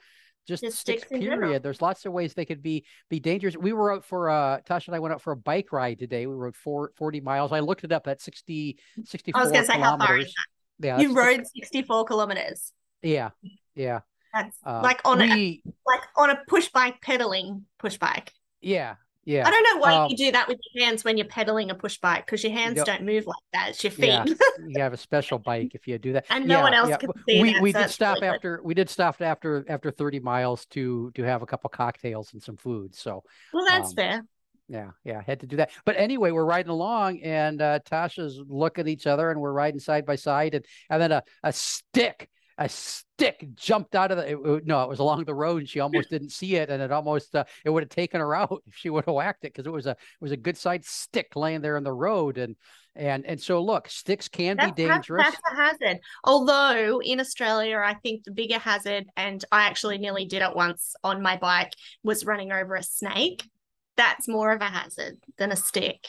just, 0.46 0.62
Just 0.62 0.78
sticks. 0.78 1.02
sticks. 1.06 1.20
Period. 1.22 1.62
There's 1.62 1.82
lots 1.82 2.06
of 2.06 2.12
ways 2.12 2.32
they 2.32 2.46
could 2.46 2.62
be 2.62 2.84
be 3.10 3.20
dangerous. 3.20 3.54
We 3.56 3.74
were 3.74 3.92
out 3.92 4.04
for 4.04 4.30
uh, 4.30 4.60
Tasha 4.66 4.86
and 4.88 4.96
I 4.96 4.98
went 4.98 5.12
out 5.12 5.20
for 5.20 5.32
a 5.32 5.36
bike 5.36 5.72
ride 5.72 5.98
today. 5.98 6.26
We 6.26 6.34
rode 6.34 6.56
four, 6.56 6.90
40 6.96 7.20
miles. 7.20 7.52
I 7.52 7.60
looked 7.60 7.84
it 7.84 7.92
up. 7.92 8.08
at 8.08 8.22
60, 8.22 8.78
64 9.04 9.38
I 9.38 9.44
was 9.44 9.52
going 9.52 9.64
to 9.66 9.70
say 9.70 9.78
how 9.78 9.98
far 9.98 10.16
is 10.16 10.32
kilometers. 10.32 10.34
Yeah. 10.80 10.98
You 11.00 11.14
rode 11.14 11.46
64 11.46 12.04
kilometers. 12.06 12.72
Yeah, 13.02 13.31
yeah. 13.75 14.00
That's 14.35 14.57
Uh, 14.64 14.81
like 14.83 15.00
on 15.05 15.23
a, 15.23 15.61
like 15.87 16.00
on 16.17 16.31
a 16.31 16.38
push 16.49 16.69
bike 16.69 17.00
pedaling 17.00 17.64
push 17.78 17.97
bike. 17.97 18.33
yeah, 18.61 18.97
yeah. 19.25 19.47
I 19.47 19.50
don't 19.50 19.62
know 19.62 19.81
why 19.81 19.95
Um, 19.95 20.11
you 20.11 20.17
do 20.17 20.33
that 20.33 20.49
with 20.49 20.59
your 20.73 20.85
hands 20.85 21.02
when 21.05 21.17
you're 21.17 21.26
pedaling 21.26 21.71
a 21.71 21.75
push 21.75 21.99
bike 21.99 22.26
because 22.26 22.45
your 22.45 22.52
hands 22.52 22.83
don't- 22.83 23.05
move 23.05 23.26
like 23.26 23.37
that. 23.55 23.71
It's 23.71 23.83
your 23.83 23.90
feet. 23.90 24.07
Yeah. 24.09 24.25
you 24.67 24.81
have 24.83 24.93
a 24.93 24.97
special 24.99 25.38
bike 25.38 25.71
if 25.75 25.88
you 25.88 25.99
do 25.99 26.12
that. 26.12 26.26
And 26.31 26.47
no 26.47 26.61
one 26.61 26.75
else 26.75 26.95
can 26.99 27.11
see 27.26 27.40
we 27.43 27.52
that, 27.55 27.62
we 27.62 27.73
so 27.73 27.81
did 27.83 27.90
stop 27.90 28.17
really 28.17 28.28
good. 28.28 28.35
after 28.35 28.61
we 28.62 28.75
did 28.75 28.90
stop 28.90 29.21
after 29.23 29.64
after 29.69 29.90
30 29.90 30.21
miles 30.21 30.67
to 30.67 31.11
to 31.12 31.23
have 31.23 31.43
a 31.43 31.47
couple 31.47 31.71
cocktails 31.71 32.33
and 32.35 32.43
some 32.43 32.57
food. 32.59 32.95
So 32.95 33.25
well, 33.55 33.64
that's 33.67 33.88
um, 33.90 33.95
fair. 33.95 34.25
yeah, 34.69 34.90
yeah, 35.05 35.23
had 35.26 35.40
to 35.40 35.47
do 35.47 35.57
that. 35.57 35.71
But 35.87 35.97
anyway, 35.97 36.31
we're 36.33 36.45
riding 36.45 36.71
along 36.71 37.21
and 37.23 37.62
uh 37.62 37.78
Tasha's 37.90 38.38
looking 38.47 38.83
at 38.83 38.88
each 38.88 39.07
other 39.07 39.31
and 39.31 39.40
we're 39.40 39.52
riding 39.52 39.81
side 39.81 40.05
by 40.05 40.17
side 40.17 40.55
and 40.55 40.64
and 40.90 41.00
then 41.00 41.12
a, 41.12 41.23
a 41.43 41.52
stick 41.52 42.28
a 42.58 42.68
stick 42.68 43.46
jumped 43.54 43.94
out 43.94 44.10
of 44.10 44.18
the 44.18 44.30
it- 44.30 44.38
it- 44.38 44.66
no 44.66 44.82
it 44.82 44.88
was 44.88 44.98
along 44.98 45.24
the 45.24 45.34
road 45.34 45.58
and 45.58 45.68
she 45.68 45.80
almost 45.80 46.10
didn't 46.10 46.30
see 46.30 46.56
it 46.56 46.70
and 46.70 46.82
it 46.82 46.90
almost 46.92 47.34
uh, 47.34 47.44
it 47.64 47.70
would 47.70 47.82
have 47.84 47.90
taken 47.90 48.20
her 48.20 48.34
out 48.34 48.62
if 48.66 48.74
she 48.74 48.90
would 48.90 49.04
have 49.04 49.14
whacked 49.14 49.44
it 49.44 49.52
because 49.54 49.66
it 49.66 49.72
was 49.72 49.86
a 49.86 49.90
it 49.90 49.96
was 50.20 50.32
a 50.32 50.36
good 50.36 50.56
sized 50.56 50.86
stick 50.86 51.34
laying 51.36 51.60
there 51.60 51.76
in 51.76 51.84
the 51.84 51.92
road 51.92 52.36
and 52.36 52.56
and 52.96 53.24
and 53.26 53.40
so 53.40 53.62
look 53.62 53.88
sticks 53.88 54.28
can 54.28 54.56
That's, 54.56 54.72
be 54.72 54.86
dangerous 54.88 55.24
that's 55.24 55.40
a 55.52 55.56
hazard. 55.56 56.00
Although 56.24 57.00
in 57.00 57.20
Australia, 57.20 57.78
I 57.78 57.94
think 57.94 58.24
the 58.24 58.32
bigger 58.32 58.58
hazard, 58.58 59.06
and 59.16 59.44
I 59.52 59.66
actually 59.66 59.98
nearly 59.98 60.24
did 60.24 60.42
it 60.42 60.56
once 60.56 60.96
on 61.04 61.22
my 61.22 61.36
bike, 61.36 61.72
was 62.02 62.26
running 62.26 62.50
over 62.50 62.74
a 62.74 62.82
snake. 62.82 63.48
That's 63.96 64.26
more 64.26 64.52
of 64.52 64.60
a 64.62 64.64
hazard 64.64 65.18
than 65.38 65.52
a 65.52 65.56
stick. 65.56 66.08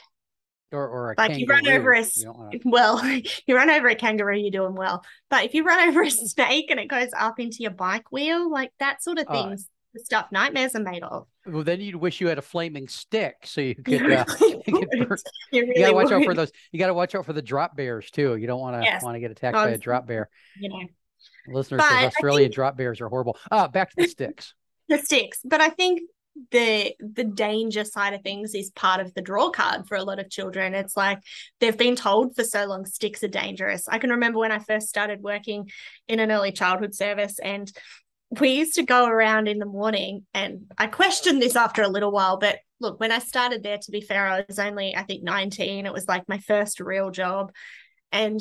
Or 0.71 0.87
or 0.87 1.11
a 1.11 1.15
Like 1.17 1.37
you 1.37 1.45
run 1.47 1.67
over 1.67 1.91
a 1.93 2.01
You 2.03 2.31
wanna- 2.31 2.59
Well, 2.65 3.05
you 3.47 3.55
run 3.55 3.69
over 3.69 3.87
a 3.87 3.95
kangaroo, 3.95 4.37
you're 4.37 4.51
doing 4.51 4.75
well. 4.75 5.03
But 5.29 5.45
if 5.45 5.53
you 5.53 5.63
run 5.63 5.87
over 5.89 6.03
a 6.03 6.09
snake 6.11 6.69
and 6.71 6.79
it 6.79 6.87
goes 6.87 7.09
up 7.17 7.39
into 7.39 7.57
your 7.59 7.71
bike 7.71 8.11
wheel, 8.11 8.49
like 8.51 8.71
that 8.79 9.03
sort 9.03 9.19
of 9.19 9.25
Uh, 9.27 9.33
things, 9.49 9.67
the 9.93 9.99
stuff 10.01 10.27
nightmares 10.31 10.75
are 10.75 10.81
made 10.83 11.03
of. 11.03 11.27
Well, 11.47 11.63
then 11.63 11.81
you'd 11.81 11.95
wish 11.95 12.21
you 12.21 12.27
had 12.27 12.37
a 12.37 12.43
flaming 12.43 12.87
stick 12.87 13.35
so 13.45 13.61
you 13.61 13.75
You 13.87 13.99
could. 13.99 14.11
Uh, 14.11 14.25
really 14.39 14.61
you 14.67 14.73
could 14.73 14.99
would. 14.99 15.09
burn- 15.09 15.17
You 15.51 15.65
you 15.65 15.79
gotta 15.79 15.93
watch 15.95 16.11
out 16.11 16.23
for 16.23 16.33
those. 16.35 16.51
You 16.71 16.79
gotta 16.79 16.93
watch 16.93 17.15
out 17.15 17.25
for 17.25 17.33
the 17.33 17.41
drop 17.41 17.75
bears 17.75 18.11
too. 18.11 18.35
You 18.35 18.45
don't 18.47 18.59
want 18.59 18.75
to 18.79 18.83
Yes. 18.83 19.03
want 19.03 19.15
to 19.15 19.19
get 19.19 19.31
attacked 19.31 19.57
I 19.57 19.65
by 19.65 19.71
a 19.71 19.77
drop 19.77 20.05
bear. 20.07 20.29
you 20.59 20.69
know. 20.69 20.81
Listeners, 21.47 21.79
But 21.81 21.91
Australian 22.05 22.49
think- 22.49 22.55
drop 22.55 22.77
bears 22.77 23.01
are 23.01 23.09
horrible. 23.09 23.37
Ah, 23.51 23.67
back 23.67 23.89
to 23.89 23.95
the 23.97 24.07
sticks. 24.07 24.53
the 24.87 24.97
sticks 24.97 25.39
but 25.43 25.61
i 25.61 25.69
think 25.69 26.01
the 26.51 26.95
the 26.99 27.23
danger 27.23 27.83
side 27.83 28.13
of 28.13 28.21
things 28.21 28.53
is 28.53 28.71
part 28.71 29.01
of 29.01 29.13
the 29.13 29.21
draw 29.21 29.49
card 29.49 29.87
for 29.87 29.95
a 29.95 30.03
lot 30.03 30.19
of 30.19 30.29
children. 30.29 30.73
It's 30.73 30.95
like 30.95 31.19
they've 31.59 31.77
been 31.77 31.95
told 31.95 32.35
for 32.35 32.43
so 32.43 32.65
long 32.65 32.85
sticks 32.85 33.23
are 33.23 33.27
dangerous. 33.27 33.87
I 33.87 33.99
can 33.99 34.11
remember 34.11 34.39
when 34.39 34.51
i 34.51 34.59
first 34.59 34.87
started 34.87 35.21
working 35.21 35.69
in 36.07 36.19
an 36.19 36.31
early 36.31 36.51
childhood 36.51 36.95
service 36.95 37.39
and 37.39 37.71
we 38.39 38.49
used 38.49 38.75
to 38.75 38.83
go 38.83 39.07
around 39.07 39.47
in 39.47 39.57
the 39.57 39.65
morning 39.65 40.23
and 40.35 40.71
i 40.77 40.85
questioned 40.85 41.41
this 41.41 41.55
after 41.55 41.81
a 41.81 41.87
little 41.87 42.11
while 42.11 42.37
but 42.37 42.59
look 42.79 42.99
when 42.99 43.11
i 43.11 43.17
started 43.17 43.63
there 43.63 43.79
to 43.79 43.91
be 43.91 44.01
fair 44.01 44.27
i 44.27 44.45
was 44.47 44.59
only 44.59 44.95
i 44.95 45.01
think 45.01 45.23
19 45.23 45.87
it 45.87 45.93
was 45.93 46.07
like 46.07 46.29
my 46.29 46.37
first 46.37 46.79
real 46.79 47.09
job. 47.09 47.51
And 48.11 48.39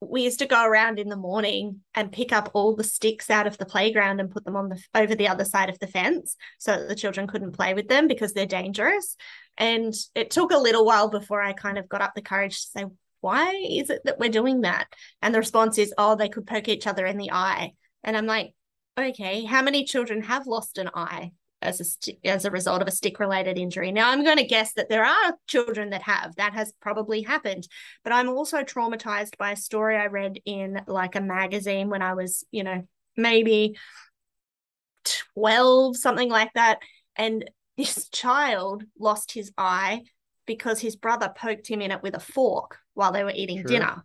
we 0.00 0.22
used 0.22 0.38
to 0.38 0.46
go 0.46 0.64
around 0.64 0.98
in 0.98 1.08
the 1.08 1.16
morning 1.16 1.80
and 1.94 2.12
pick 2.12 2.32
up 2.32 2.50
all 2.54 2.76
the 2.76 2.84
sticks 2.84 3.30
out 3.30 3.46
of 3.46 3.58
the 3.58 3.66
playground 3.66 4.20
and 4.20 4.30
put 4.30 4.44
them 4.44 4.56
on 4.56 4.68
the 4.68 4.80
over 4.94 5.14
the 5.14 5.28
other 5.28 5.44
side 5.44 5.68
of 5.68 5.78
the 5.80 5.86
fence 5.86 6.36
so 6.58 6.72
that 6.72 6.88
the 6.88 6.94
children 6.94 7.26
couldn't 7.26 7.56
play 7.56 7.74
with 7.74 7.88
them 7.88 8.06
because 8.06 8.32
they're 8.32 8.46
dangerous. 8.46 9.16
And 9.56 9.92
it 10.14 10.30
took 10.30 10.52
a 10.52 10.58
little 10.58 10.84
while 10.84 11.08
before 11.08 11.42
i 11.42 11.52
kind 11.52 11.78
of 11.78 11.88
got 11.88 12.00
up 12.00 12.14
the 12.14 12.22
courage 12.22 12.60
to 12.60 12.68
say 12.68 12.84
why 13.20 13.50
is 13.68 13.90
it 13.90 14.02
that 14.04 14.20
we're 14.20 14.30
doing 14.30 14.60
that? 14.60 14.86
And 15.20 15.34
the 15.34 15.40
response 15.40 15.78
is 15.78 15.92
oh 15.98 16.14
they 16.14 16.28
could 16.28 16.46
poke 16.46 16.68
each 16.68 16.86
other 16.86 17.04
in 17.04 17.18
the 17.18 17.32
eye. 17.32 17.72
And 18.04 18.16
i'm 18.16 18.26
like 18.26 18.54
okay 18.98 19.44
how 19.44 19.62
many 19.62 19.84
children 19.84 20.22
have 20.22 20.46
lost 20.46 20.78
an 20.78 20.90
eye 20.94 21.32
as 21.60 21.80
a 21.80 21.84
sti- 21.84 22.18
as 22.24 22.44
a 22.44 22.50
result 22.50 22.82
of 22.82 22.88
a 22.88 22.92
stick 22.92 23.18
related 23.18 23.58
injury 23.58 23.90
now 23.90 24.10
i'm 24.10 24.22
going 24.24 24.36
to 24.36 24.44
guess 24.44 24.72
that 24.74 24.88
there 24.88 25.04
are 25.04 25.34
children 25.48 25.90
that 25.90 26.02
have 26.02 26.34
that 26.36 26.52
has 26.54 26.72
probably 26.80 27.22
happened 27.22 27.66
but 28.04 28.12
I'm 28.12 28.28
also 28.28 28.62
traumatized 28.62 29.36
by 29.36 29.52
a 29.52 29.56
story 29.56 29.96
I 29.96 30.06
read 30.06 30.40
in 30.44 30.80
like 30.86 31.14
a 31.14 31.20
magazine 31.20 31.90
when 31.90 32.02
I 32.02 32.14
was, 32.14 32.44
you 32.50 32.64
know, 32.64 32.84
maybe 33.16 33.76
12, 35.34 35.96
something 35.96 36.30
like 36.30 36.52
that. 36.54 36.78
And 37.16 37.50
this 37.76 38.08
child 38.08 38.84
lost 38.98 39.32
his 39.32 39.52
eye 39.56 40.04
because 40.46 40.80
his 40.80 40.96
brother 40.96 41.30
poked 41.34 41.68
him 41.68 41.80
in 41.82 41.90
it 41.90 42.02
with 42.02 42.14
a 42.14 42.20
fork 42.20 42.78
while 42.94 43.12
they 43.12 43.24
were 43.24 43.32
eating 43.34 43.58
Sure. 43.58 43.68
dinner. 43.68 44.02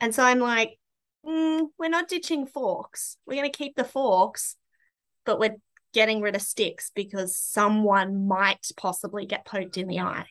And 0.00 0.14
so 0.14 0.22
I'm 0.22 0.40
like, 0.40 0.78
mm, 1.26 1.66
we're 1.78 1.88
not 1.88 2.08
ditching 2.08 2.46
forks. 2.46 3.16
We're 3.26 3.36
going 3.40 3.50
to 3.52 3.56
keep 3.56 3.76
the 3.76 3.84
forks, 3.84 4.56
but 5.24 5.38
we're 5.38 5.56
getting 5.92 6.20
rid 6.20 6.36
of 6.36 6.42
sticks 6.42 6.90
because 6.94 7.36
someone 7.36 8.26
might 8.26 8.66
possibly 8.76 9.26
get 9.26 9.44
poked 9.44 9.76
in 9.76 9.86
the 9.86 10.00
eye. 10.00 10.26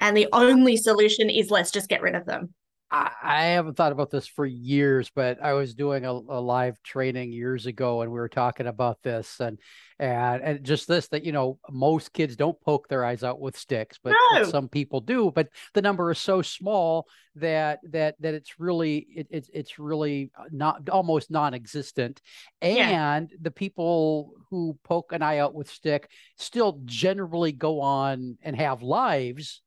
And 0.00 0.16
the 0.16 0.28
only 0.32 0.76
solution 0.76 1.30
is 1.30 1.50
let's 1.50 1.70
just 1.70 1.88
get 1.88 2.02
rid 2.02 2.14
of 2.14 2.24
them. 2.24 2.54
I, 2.90 3.10
I 3.22 3.42
haven't 3.46 3.76
thought 3.76 3.92
about 3.92 4.10
this 4.10 4.26
for 4.26 4.46
years, 4.46 5.10
but 5.14 5.42
I 5.42 5.52
was 5.52 5.74
doing 5.74 6.06
a, 6.06 6.10
a 6.12 6.40
live 6.40 6.82
training 6.82 7.32
years 7.32 7.66
ago, 7.66 8.00
and 8.00 8.10
we 8.10 8.18
were 8.18 8.30
talking 8.30 8.66
about 8.66 9.02
this, 9.02 9.40
and 9.40 9.58
and 9.98 10.42
and 10.42 10.64
just 10.64 10.88
this 10.88 11.08
that 11.08 11.24
you 11.24 11.32
know 11.32 11.58
most 11.70 12.12
kids 12.14 12.34
don't 12.34 12.58
poke 12.62 12.88
their 12.88 13.04
eyes 13.04 13.22
out 13.22 13.40
with 13.40 13.58
sticks, 13.58 13.98
but, 14.02 14.14
but 14.32 14.46
some 14.50 14.68
people 14.68 15.00
do. 15.00 15.30
But 15.34 15.48
the 15.74 15.82
number 15.82 16.10
is 16.10 16.18
so 16.18 16.40
small 16.40 17.06
that 17.34 17.80
that 17.90 18.14
that 18.20 18.32
it's 18.32 18.58
really 18.58 19.06
it, 19.14 19.26
it's 19.30 19.50
it's 19.52 19.78
really 19.78 20.30
not 20.50 20.88
almost 20.88 21.30
non-existent, 21.30 22.22
Yeah. 22.62 23.16
and 23.16 23.30
the 23.40 23.50
people 23.50 24.32
who 24.50 24.78
poke 24.82 25.12
an 25.12 25.20
eye 25.20 25.38
out 25.38 25.54
with 25.54 25.68
stick 25.68 26.08
still 26.38 26.80
generally 26.86 27.52
go 27.52 27.80
on 27.82 28.38
and 28.42 28.56
have 28.56 28.82
lives. 28.82 29.60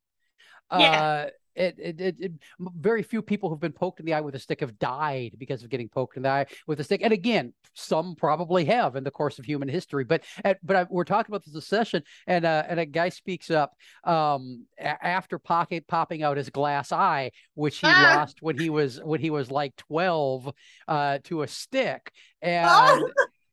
Yeah. 0.71 1.01
Uh, 1.03 1.29
it, 1.55 1.75
it, 1.79 2.01
it, 2.01 2.15
it 2.19 2.31
very 2.59 3.03
few 3.03 3.21
people 3.21 3.49
who've 3.49 3.59
been 3.59 3.71
poked 3.71 3.99
in 3.99 4.05
the 4.05 4.13
eye 4.13 4.21
with 4.21 4.35
a 4.35 4.39
stick 4.39 4.59
have 4.61 4.79
died 4.79 5.35
because 5.37 5.63
of 5.63 5.69
getting 5.69 5.89
poked 5.89 6.17
in 6.17 6.23
the 6.23 6.29
eye 6.29 6.45
with 6.67 6.79
a 6.79 6.83
stick. 6.83 7.01
And 7.03 7.13
again, 7.13 7.53
some 7.73 8.15
probably 8.15 8.65
have 8.65 8.95
in 8.95 9.03
the 9.03 9.11
course 9.11 9.39
of 9.39 9.45
human 9.45 9.67
history. 9.69 10.03
But 10.03 10.23
at, 10.43 10.65
but 10.65 10.75
I, 10.75 10.85
we're 10.89 11.03
talking 11.03 11.33
about 11.33 11.43
this 11.45 11.67
session, 11.67 12.03
and 12.27 12.45
uh, 12.45 12.63
and 12.67 12.79
a 12.79 12.85
guy 12.85 13.09
speaks 13.09 13.49
up 13.51 13.73
um, 14.03 14.65
a- 14.79 15.05
after 15.05 15.39
pocket 15.39 15.87
popping 15.87 16.23
out 16.23 16.37
his 16.37 16.49
glass 16.49 16.91
eye, 16.91 17.31
which 17.55 17.77
he 17.79 17.87
Ah! 17.87 18.01
lost 18.03 18.41
when 18.41 18.55
he 18.55 18.69
was 18.69 18.99
when 19.03 19.19
he 19.19 19.29
was 19.29 19.51
like 19.51 19.75
twelve 19.75 20.51
uh, 20.87 21.19
to 21.25 21.41
a 21.43 21.47
stick, 21.47 22.11
and 22.41 22.59
Oh! 22.63 23.07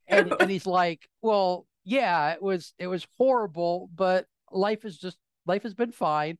and 0.08 0.34
and 0.40 0.50
he's 0.50 0.66
like, 0.66 1.08
well, 1.22 1.66
yeah, 1.84 2.32
it 2.32 2.42
was 2.42 2.74
it 2.78 2.86
was 2.86 3.06
horrible, 3.18 3.90
but 3.94 4.26
life 4.50 4.84
is 4.84 4.98
just 4.98 5.18
life 5.46 5.62
has 5.62 5.74
been 5.74 5.92
fine. 5.92 6.38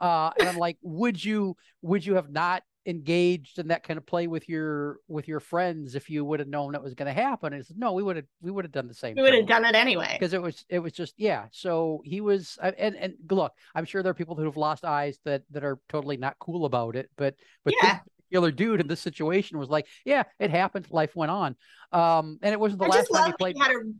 Uh, 0.00 0.30
and 0.38 0.48
I'm 0.48 0.56
like, 0.56 0.78
would 0.82 1.22
you 1.22 1.56
would 1.82 2.04
you 2.04 2.14
have 2.14 2.30
not 2.30 2.62
engaged 2.86 3.58
in 3.58 3.68
that 3.68 3.82
kind 3.82 3.98
of 3.98 4.06
play 4.06 4.26
with 4.26 4.48
your 4.48 4.98
with 5.06 5.28
your 5.28 5.38
friends 5.40 5.94
if 5.94 6.08
you 6.08 6.24
would 6.24 6.40
have 6.40 6.48
known 6.48 6.72
that 6.72 6.82
was 6.82 6.94
going 6.94 7.14
to 7.14 7.20
happen? 7.20 7.52
And 7.52 7.62
he 7.62 7.66
said, 7.66 7.78
no, 7.78 7.92
we 7.92 8.02
would 8.02 8.16
have 8.16 8.24
we 8.40 8.50
would 8.50 8.64
have 8.64 8.72
done 8.72 8.88
the 8.88 8.94
same. 8.94 9.16
We 9.16 9.22
would 9.22 9.34
have 9.34 9.46
done 9.46 9.64
it 9.64 9.74
anyway. 9.74 10.16
because 10.18 10.32
it 10.32 10.40
was 10.40 10.64
it 10.68 10.78
was 10.78 10.92
just 10.92 11.14
yeah. 11.18 11.46
So 11.52 12.00
he 12.04 12.20
was 12.20 12.58
and 12.62 12.96
and 12.96 13.14
look, 13.30 13.52
I'm 13.74 13.84
sure 13.84 14.02
there 14.02 14.10
are 14.10 14.14
people 14.14 14.36
who 14.36 14.44
have 14.44 14.56
lost 14.56 14.84
eyes 14.84 15.18
that 15.24 15.42
that 15.50 15.64
are 15.64 15.78
totally 15.88 16.16
not 16.16 16.36
cool 16.38 16.64
about 16.64 16.96
it, 16.96 17.10
but 17.16 17.34
but 17.64 17.74
this 17.74 17.82
Yeah. 17.82 17.98
particular 18.30 18.50
dude 18.52 18.80
in 18.80 18.86
this 18.86 19.00
situation 19.00 19.58
was 19.58 19.68
like, 19.68 19.86
yeah, 20.04 20.22
it 20.38 20.50
happened. 20.50 20.86
Life 20.90 21.14
went 21.14 21.30
on. 21.30 21.56
Um, 21.92 22.38
and 22.42 22.52
it 22.52 22.60
wasn't 22.60 22.80
the 22.80 22.86
I 22.86 22.96
last 22.96 23.08
time 23.12 23.26
he 23.26 23.32
played. 23.32 23.56
you 23.56 23.62
had 23.62 23.72
a 23.72 23.92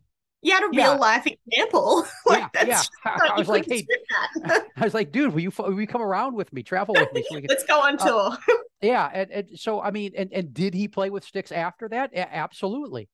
you 0.43 0.53
had 0.53 0.63
a 0.65 0.69
Yeah. 0.73 0.91
real 0.93 1.01
life 1.01 1.27
example. 1.27 2.07
like 2.27 2.41
yeah, 2.41 2.49
that's 2.65 2.91
yeah. 3.05 3.13
I, 3.13 3.31
I 3.35 3.39
was 3.39 3.49
like, 3.49 3.67
hey. 3.67 3.87
I 4.45 4.85
was 4.85 4.95
like, 4.95 5.13
dude, 5.13 5.33
will 5.33 5.41
you 5.41 5.53
will 5.59 5.81
you 5.81 5.87
come 5.87 6.03
around 6.03 6.35
with 6.35 6.53
me, 6.53 6.63
travel 6.63 6.95
with 6.95 7.13
me, 7.13 7.25
so 7.29 7.37
can 7.43 7.49
Let's 7.49 7.65
go 7.65 7.81
on 7.81 7.97
Uh, 8.01 8.07
tour. 8.07 8.39
Yeah, 8.81 9.11
and, 9.13 9.31
and 9.31 9.59
so 9.59 9.81
I 9.81 9.91
mean, 9.91 10.13
and 10.17 10.33
and 10.33 10.55
did 10.55 10.73
he 10.75 10.89
play 10.89 11.11
with 11.11 11.25
sticks 11.25 11.53
after 11.53 11.89
that? 11.91 12.13
A- 12.15 12.35
absolutely. 12.35 13.09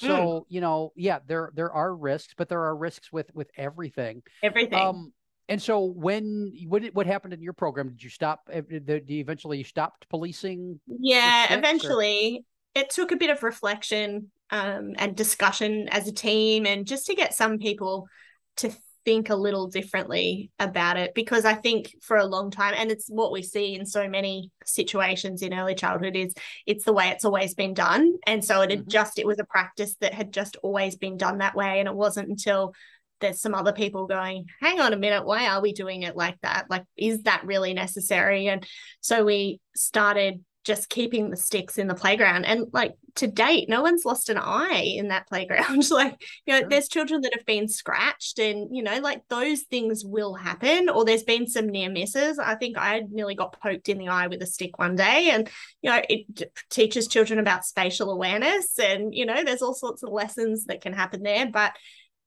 Hmm. 0.00 0.06
So 0.06 0.46
you 0.48 0.60
know, 0.60 0.92
yeah, 0.94 1.18
there 1.26 1.50
there 1.54 1.72
are 1.72 1.94
risks, 1.94 2.34
but 2.36 2.48
there 2.48 2.62
are 2.62 2.76
risks 2.76 3.12
with 3.12 3.30
with 3.34 3.50
everything. 3.56 4.22
Everything. 4.42 4.78
Um, 4.78 5.12
and 5.48 5.60
so 5.60 5.80
when 5.84 6.52
what 6.68 6.84
what 6.94 7.06
happened 7.06 7.32
in 7.34 7.42
your 7.42 7.54
program? 7.54 7.88
Did 7.88 8.02
you 8.04 8.10
stop? 8.10 8.48
Did 8.52 9.04
you 9.08 9.18
eventually 9.18 9.58
you 9.58 9.64
stopped 9.64 10.08
policing? 10.08 10.78
yeah, 10.86 11.46
sticks, 11.46 11.54
or- 11.54 11.58
eventually 11.58 12.44
it 12.74 12.90
took 12.90 13.12
a 13.12 13.16
bit 13.16 13.30
of 13.30 13.42
reflection 13.42 14.30
um, 14.50 14.94
and 14.96 15.16
discussion 15.16 15.88
as 15.90 16.08
a 16.08 16.12
team, 16.12 16.66
and 16.66 16.86
just 16.86 17.06
to 17.06 17.14
get 17.14 17.34
some 17.34 17.58
people 17.58 18.08
to 18.56 18.72
think 19.04 19.30
a 19.30 19.36
little 19.36 19.68
differently 19.68 20.50
about 20.58 20.98
it 20.98 21.14
because 21.14 21.46
I 21.46 21.54
think 21.54 21.94
for 22.02 22.18
a 22.18 22.26
long 22.26 22.50
time, 22.50 22.74
and 22.76 22.90
it's 22.90 23.08
what 23.08 23.32
we 23.32 23.42
see 23.42 23.74
in 23.74 23.86
so 23.86 24.06
many 24.06 24.50
situations 24.66 25.40
in 25.40 25.54
early 25.54 25.74
childhood, 25.74 26.14
is 26.14 26.34
it's 26.66 26.84
the 26.84 26.92
way 26.92 27.08
it's 27.08 27.24
always 27.24 27.54
been 27.54 27.72
done. 27.72 28.14
And 28.26 28.44
so 28.44 28.60
it 28.60 28.70
had 28.70 28.80
mm-hmm. 28.80 28.90
just, 28.90 29.18
it 29.18 29.26
was 29.26 29.38
a 29.38 29.44
practice 29.44 29.94
that 30.00 30.12
had 30.12 30.32
just 30.32 30.56
always 30.62 30.96
been 30.96 31.16
done 31.16 31.38
that 31.38 31.54
way. 31.54 31.78
And 31.78 31.88
it 31.88 31.94
wasn't 31.94 32.28
until 32.28 32.74
there's 33.20 33.40
some 33.40 33.54
other 33.54 33.72
people 33.72 34.06
going, 34.06 34.46
hang 34.60 34.78
on 34.78 34.92
a 34.92 34.98
minute, 34.98 35.24
why 35.24 35.48
are 35.48 35.62
we 35.62 35.72
doing 35.72 36.02
it 36.02 36.16
like 36.16 36.36
that? 36.42 36.66
Like, 36.68 36.84
is 36.96 37.22
that 37.22 37.46
really 37.46 37.72
necessary? 37.72 38.48
And 38.48 38.66
so 39.00 39.24
we 39.24 39.58
started 39.74 40.44
just 40.68 40.90
keeping 40.90 41.30
the 41.30 41.36
sticks 41.36 41.78
in 41.78 41.88
the 41.88 41.94
playground. 41.94 42.44
And 42.44 42.66
like 42.74 42.92
to 43.14 43.26
date, 43.26 43.70
no 43.70 43.80
one's 43.80 44.04
lost 44.04 44.28
an 44.28 44.36
eye 44.36 44.84
in 44.96 45.08
that 45.08 45.26
playground. 45.26 45.90
like, 45.90 46.22
you 46.44 46.52
know, 46.52 46.60
sure. 46.60 46.68
there's 46.68 46.88
children 46.88 47.22
that 47.22 47.34
have 47.34 47.46
been 47.46 47.68
scratched 47.68 48.38
and, 48.38 48.76
you 48.76 48.82
know, 48.82 49.00
like 49.00 49.22
those 49.30 49.62
things 49.62 50.04
will 50.04 50.34
happen. 50.34 50.90
Or 50.90 51.06
there's 51.06 51.22
been 51.22 51.46
some 51.46 51.70
near 51.70 51.90
misses. 51.90 52.38
I 52.38 52.54
think 52.54 52.76
I 52.76 53.02
nearly 53.10 53.34
got 53.34 53.58
poked 53.58 53.88
in 53.88 53.96
the 53.96 54.08
eye 54.08 54.26
with 54.26 54.42
a 54.42 54.46
stick 54.46 54.78
one 54.78 54.94
day. 54.94 55.30
And, 55.30 55.48
you 55.80 55.90
know, 55.90 56.02
it 56.06 56.52
teaches 56.68 57.08
children 57.08 57.38
about 57.38 57.64
spatial 57.64 58.10
awareness. 58.10 58.78
And, 58.78 59.14
you 59.14 59.24
know, 59.24 59.42
there's 59.42 59.62
all 59.62 59.74
sorts 59.74 60.02
of 60.02 60.10
lessons 60.10 60.66
that 60.66 60.82
can 60.82 60.92
happen 60.92 61.22
there. 61.22 61.46
But 61.50 61.72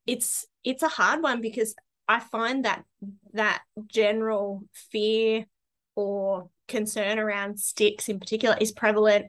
it's 0.07 0.47
it's 0.63 0.81
a 0.81 0.87
hard 0.87 1.21
one 1.21 1.41
because 1.41 1.75
I 2.07 2.19
find 2.19 2.65
that 2.65 2.83
that 3.33 3.61
general 3.85 4.63
fear 4.91 5.45
or 5.95 6.49
concern 6.71 7.19
around 7.19 7.59
sticks 7.59 8.09
in 8.09 8.19
particular 8.19 8.57
is 8.59 8.71
prevalent 8.71 9.27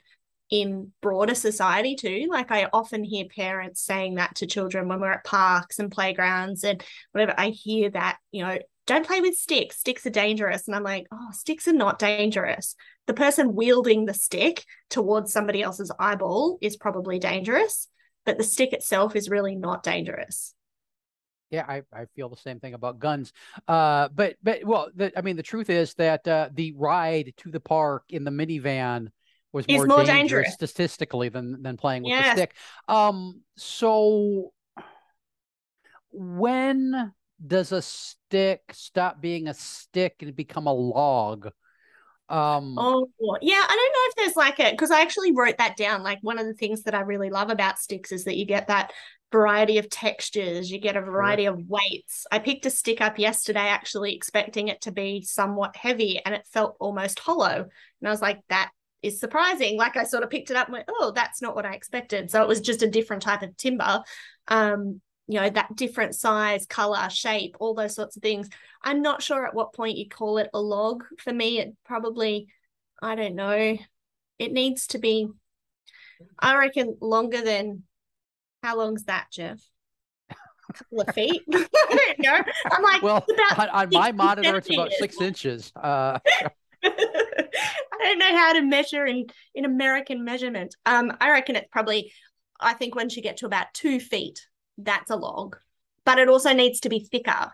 in 0.50 0.92
broader 1.00 1.34
society 1.34 1.96
too. 1.96 2.28
Like 2.30 2.50
I 2.50 2.68
often 2.72 3.04
hear 3.04 3.24
parents 3.24 3.82
saying 3.82 4.16
that 4.16 4.36
to 4.36 4.46
children 4.46 4.88
when 4.88 5.00
we're 5.00 5.12
at 5.12 5.24
parks 5.24 5.78
and 5.78 5.90
playgrounds 5.90 6.62
and 6.62 6.82
whatever. 7.12 7.34
I 7.38 7.48
hear 7.48 7.90
that, 7.90 8.18
you 8.30 8.44
know, 8.44 8.58
don't 8.86 9.06
play 9.06 9.20
with 9.20 9.36
sticks. 9.36 9.78
Sticks 9.78 10.04
are 10.06 10.10
dangerous. 10.10 10.66
And 10.66 10.74
I'm 10.74 10.82
like, 10.82 11.06
oh, 11.12 11.28
sticks 11.32 11.68
are 11.68 11.72
not 11.72 11.98
dangerous. 11.98 12.74
The 13.06 13.14
person 13.14 13.54
wielding 13.54 14.04
the 14.04 14.14
stick 14.14 14.64
towards 14.90 15.32
somebody 15.32 15.62
else's 15.62 15.92
eyeball 15.98 16.58
is 16.60 16.76
probably 16.76 17.18
dangerous, 17.18 17.88
but 18.26 18.38
the 18.38 18.44
stick 18.44 18.72
itself 18.72 19.16
is 19.16 19.30
really 19.30 19.56
not 19.56 19.82
dangerous. 19.82 20.54
Yeah, 21.52 21.66
I, 21.68 21.82
I 21.92 22.06
feel 22.16 22.30
the 22.30 22.36
same 22.36 22.60
thing 22.60 22.72
about 22.72 22.98
guns. 22.98 23.32
Uh, 23.68 24.08
but 24.08 24.36
but 24.42 24.64
well, 24.64 24.88
the, 24.96 25.16
I 25.16 25.20
mean, 25.20 25.36
the 25.36 25.42
truth 25.42 25.68
is 25.68 25.92
that 25.94 26.26
uh, 26.26 26.48
the 26.54 26.72
ride 26.72 27.34
to 27.36 27.50
the 27.50 27.60
park 27.60 28.04
in 28.08 28.24
the 28.24 28.30
minivan 28.30 29.08
was 29.52 29.68
more, 29.68 29.86
more 29.86 29.98
dangerous, 29.98 30.08
dangerous, 30.08 30.54
statistically 30.54 31.28
than 31.28 31.62
than 31.62 31.76
playing 31.76 32.04
with 32.04 32.10
yes. 32.10 32.34
the 32.34 32.40
stick. 32.40 32.54
Um, 32.88 33.42
so 33.58 34.54
when 36.10 37.12
does 37.46 37.72
a 37.72 37.82
stick 37.82 38.62
stop 38.72 39.20
being 39.20 39.48
a 39.48 39.54
stick 39.54 40.16
and 40.20 40.34
become 40.34 40.66
a 40.66 40.72
log? 40.72 41.50
Um, 42.30 42.76
oh 42.78 43.08
yeah, 43.42 43.62
I 43.62 43.76
don't 43.76 43.76
know 43.76 44.08
if 44.08 44.14
there's 44.16 44.36
like 44.36 44.58
it 44.58 44.72
because 44.72 44.90
I 44.90 45.02
actually 45.02 45.32
wrote 45.32 45.58
that 45.58 45.76
down. 45.76 46.02
Like 46.02 46.20
one 46.22 46.38
of 46.38 46.46
the 46.46 46.54
things 46.54 46.84
that 46.84 46.94
I 46.94 47.00
really 47.00 47.28
love 47.28 47.50
about 47.50 47.78
sticks 47.78 48.10
is 48.10 48.24
that 48.24 48.38
you 48.38 48.46
get 48.46 48.68
that 48.68 48.92
variety 49.32 49.78
of 49.78 49.88
textures, 49.88 50.70
you 50.70 50.78
get 50.78 50.96
a 50.96 51.00
variety 51.00 51.46
of 51.46 51.58
weights. 51.68 52.26
I 52.30 52.38
picked 52.38 52.66
a 52.66 52.70
stick 52.70 53.00
up 53.00 53.18
yesterday, 53.18 53.60
actually 53.60 54.14
expecting 54.14 54.68
it 54.68 54.82
to 54.82 54.92
be 54.92 55.22
somewhat 55.22 55.74
heavy, 55.74 56.20
and 56.24 56.34
it 56.34 56.46
felt 56.46 56.76
almost 56.78 57.18
hollow. 57.18 57.66
And 58.00 58.08
I 58.08 58.10
was 58.10 58.22
like, 58.22 58.40
that 58.48 58.70
is 59.02 59.18
surprising. 59.18 59.76
Like 59.76 59.96
I 59.96 60.04
sort 60.04 60.22
of 60.22 60.30
picked 60.30 60.50
it 60.50 60.56
up 60.56 60.68
and 60.68 60.74
went, 60.74 60.88
oh, 60.88 61.12
that's 61.14 61.42
not 61.42 61.56
what 61.56 61.66
I 61.66 61.74
expected. 61.74 62.30
So 62.30 62.42
it 62.42 62.48
was 62.48 62.60
just 62.60 62.82
a 62.82 62.90
different 62.90 63.22
type 63.22 63.42
of 63.42 63.56
timber. 63.56 64.02
Um, 64.48 65.00
you 65.28 65.40
know, 65.40 65.50
that 65.50 65.74
different 65.76 66.14
size, 66.14 66.66
color, 66.66 67.08
shape, 67.08 67.56
all 67.58 67.74
those 67.74 67.94
sorts 67.94 68.16
of 68.16 68.22
things. 68.22 68.48
I'm 68.82 69.02
not 69.02 69.22
sure 69.22 69.46
at 69.46 69.54
what 69.54 69.72
point 69.72 69.96
you 69.96 70.08
call 70.08 70.38
it 70.38 70.50
a 70.52 70.60
log. 70.60 71.04
For 71.18 71.32
me, 71.32 71.58
it 71.58 71.74
probably, 71.84 72.48
I 73.00 73.14
don't 73.14 73.34
know, 73.34 73.78
it 74.38 74.52
needs 74.52 74.88
to 74.88 74.98
be, 74.98 75.28
I 76.38 76.56
reckon, 76.56 76.96
longer 77.00 77.40
than 77.40 77.84
how 78.62 78.76
long's 78.76 79.04
that, 79.04 79.26
Jeff? 79.30 79.60
A 80.30 80.34
couple 80.72 81.00
of 81.02 81.14
feet. 81.14 81.42
I 81.52 81.66
don't 81.90 82.18
know. 82.20 82.42
I'm 82.70 82.82
like, 82.82 83.02
well, 83.02 83.26
on, 83.58 83.68
on 83.68 83.88
my 83.92 84.12
monitor, 84.12 84.56
it's 84.56 84.70
about 84.72 84.92
six 84.92 85.20
inches. 85.20 85.72
Uh, 85.76 86.18
I 86.84 86.90
don't 88.00 88.18
know 88.18 88.36
how 88.36 88.52
to 88.54 88.62
measure 88.62 89.06
in 89.06 89.26
in 89.54 89.64
American 89.64 90.24
measurement. 90.24 90.76
Um, 90.86 91.12
I 91.20 91.30
reckon 91.30 91.56
it's 91.56 91.68
probably. 91.70 92.12
I 92.60 92.74
think 92.74 92.94
once 92.94 93.16
you 93.16 93.22
get 93.22 93.38
to 93.38 93.46
about 93.46 93.74
two 93.74 93.98
feet, 93.98 94.46
that's 94.78 95.10
a 95.10 95.16
log, 95.16 95.56
but 96.04 96.18
it 96.18 96.28
also 96.28 96.52
needs 96.52 96.80
to 96.80 96.88
be 96.88 97.00
thicker. 97.00 97.50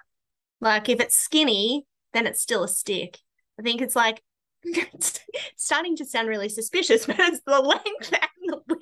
Like 0.61 0.89
if 0.89 1.01
it's 1.01 1.17
skinny, 1.17 1.87
then 2.13 2.27
it's 2.27 2.43
still 2.43 2.65
a 2.65 2.69
stick. 2.69 3.19
I 3.59 3.63
think 3.63 3.81
it's 3.81 3.97
like 3.97 4.23
it's 4.65 5.21
starting 5.57 5.97
to 5.97 6.05
sound 6.05 6.29
really 6.29 6.49
suspicious, 6.49 7.07
but 7.07 7.19
it's 7.19 7.41
the 7.47 7.61
length 7.61 8.13
and 8.13 8.53
the 8.53 8.61
width 8.69 8.78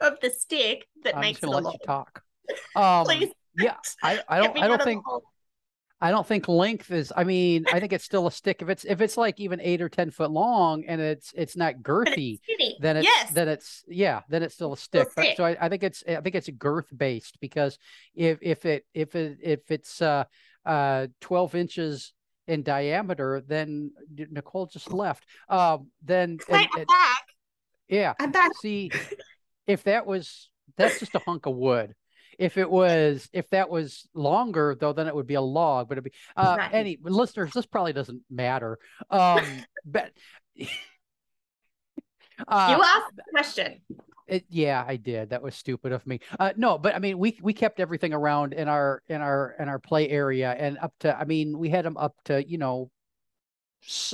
of 0.00 0.18
the 0.20 0.30
stick 0.30 0.86
that 1.04 1.16
I'm 1.16 1.20
makes 1.20 1.42
it 1.42 1.48
let 1.48 1.64
you 1.64 1.78
talk. 1.84 2.22
Um, 2.76 3.06
Please. 3.06 3.30
Yeah, 3.56 3.76
I, 4.02 4.20
I 4.28 4.38
don't 4.38 4.58
I 4.58 4.68
don't 4.68 4.82
think 4.82 5.02
I 6.04 6.10
don't 6.10 6.26
think 6.26 6.48
length 6.48 6.90
is. 6.90 7.10
I 7.16 7.24
mean, 7.24 7.64
I 7.72 7.80
think 7.80 7.94
it's 7.94 8.04
still 8.04 8.26
a 8.26 8.30
stick. 8.30 8.60
If 8.60 8.68
it's 8.68 8.84
if 8.84 9.00
it's 9.00 9.16
like 9.16 9.40
even 9.40 9.58
eight 9.62 9.80
or 9.80 9.88
ten 9.88 10.10
foot 10.10 10.30
long 10.30 10.84
and 10.86 11.00
it's 11.00 11.32
it's 11.34 11.56
not 11.56 11.76
girthy, 11.76 12.40
it's 12.46 12.78
then 12.80 12.98
it's 12.98 13.06
yes. 13.06 13.30
then 13.30 13.48
it's 13.48 13.84
yeah, 13.88 14.20
then 14.28 14.42
it's 14.42 14.54
still 14.54 14.74
a 14.74 14.76
stick. 14.76 15.10
Still 15.10 15.24
but, 15.24 15.36
so 15.38 15.44
I, 15.46 15.56
I 15.58 15.68
think 15.70 15.82
it's 15.82 16.04
I 16.06 16.20
think 16.20 16.34
it's 16.34 16.50
girth 16.50 16.88
based 16.94 17.38
because 17.40 17.78
if 18.14 18.38
if 18.42 18.66
it 18.66 18.84
if 18.92 19.14
it 19.14 19.38
if 19.42 19.70
it's 19.70 20.02
uh 20.02 20.24
uh 20.66 21.06
twelve 21.22 21.54
inches 21.54 22.12
in 22.46 22.62
diameter, 22.62 23.42
then 23.46 23.92
Nicole 24.30 24.66
just 24.66 24.92
left. 24.92 25.24
Um, 25.48 25.90
then 26.02 26.38
Wait, 26.50 26.68
and, 26.76 26.80
I'm 26.80 26.84
back. 26.84 27.24
Yeah, 27.88 28.12
I'm 28.20 28.30
back. 28.30 28.50
See, 28.60 28.90
if 29.66 29.84
that 29.84 30.06
was 30.06 30.50
that's 30.76 30.98
just 30.98 31.14
a 31.14 31.20
hunk 31.20 31.46
of 31.46 31.54
wood. 31.54 31.94
If 32.38 32.58
it 32.58 32.68
was 32.68 33.28
if 33.32 33.48
that 33.50 33.70
was 33.70 34.08
longer 34.14 34.76
though, 34.78 34.92
then 34.92 35.06
it 35.06 35.14
would 35.14 35.26
be 35.26 35.34
a 35.34 35.40
log. 35.40 35.88
But 35.88 35.94
it'd 35.98 36.04
be 36.04 36.12
uh, 36.36 36.56
right. 36.58 36.74
any 36.74 36.98
listeners. 37.02 37.52
This 37.52 37.66
probably 37.66 37.92
doesn't 37.92 38.22
matter. 38.30 38.78
Um, 39.10 39.44
but 39.84 40.10
uh, 42.48 42.76
you 42.76 42.82
asked 42.82 43.16
the 43.16 43.22
question. 43.30 43.80
It, 44.26 44.46
yeah, 44.48 44.82
I 44.86 44.96
did. 44.96 45.30
That 45.30 45.42
was 45.42 45.54
stupid 45.54 45.92
of 45.92 46.06
me. 46.06 46.20
Uh, 46.40 46.52
no, 46.56 46.78
but 46.78 46.94
I 46.94 46.98
mean, 46.98 47.18
we 47.18 47.38
we 47.42 47.52
kept 47.52 47.78
everything 47.78 48.14
around 48.14 48.54
in 48.54 48.68
our 48.68 49.02
in 49.08 49.20
our 49.20 49.54
in 49.58 49.68
our 49.68 49.78
play 49.78 50.08
area 50.08 50.50
and 50.52 50.78
up 50.78 50.94
to. 51.00 51.16
I 51.16 51.24
mean, 51.24 51.58
we 51.58 51.68
had 51.68 51.84
them 51.84 51.96
up 51.96 52.14
to 52.24 52.42
you 52.48 52.58
know 52.58 52.90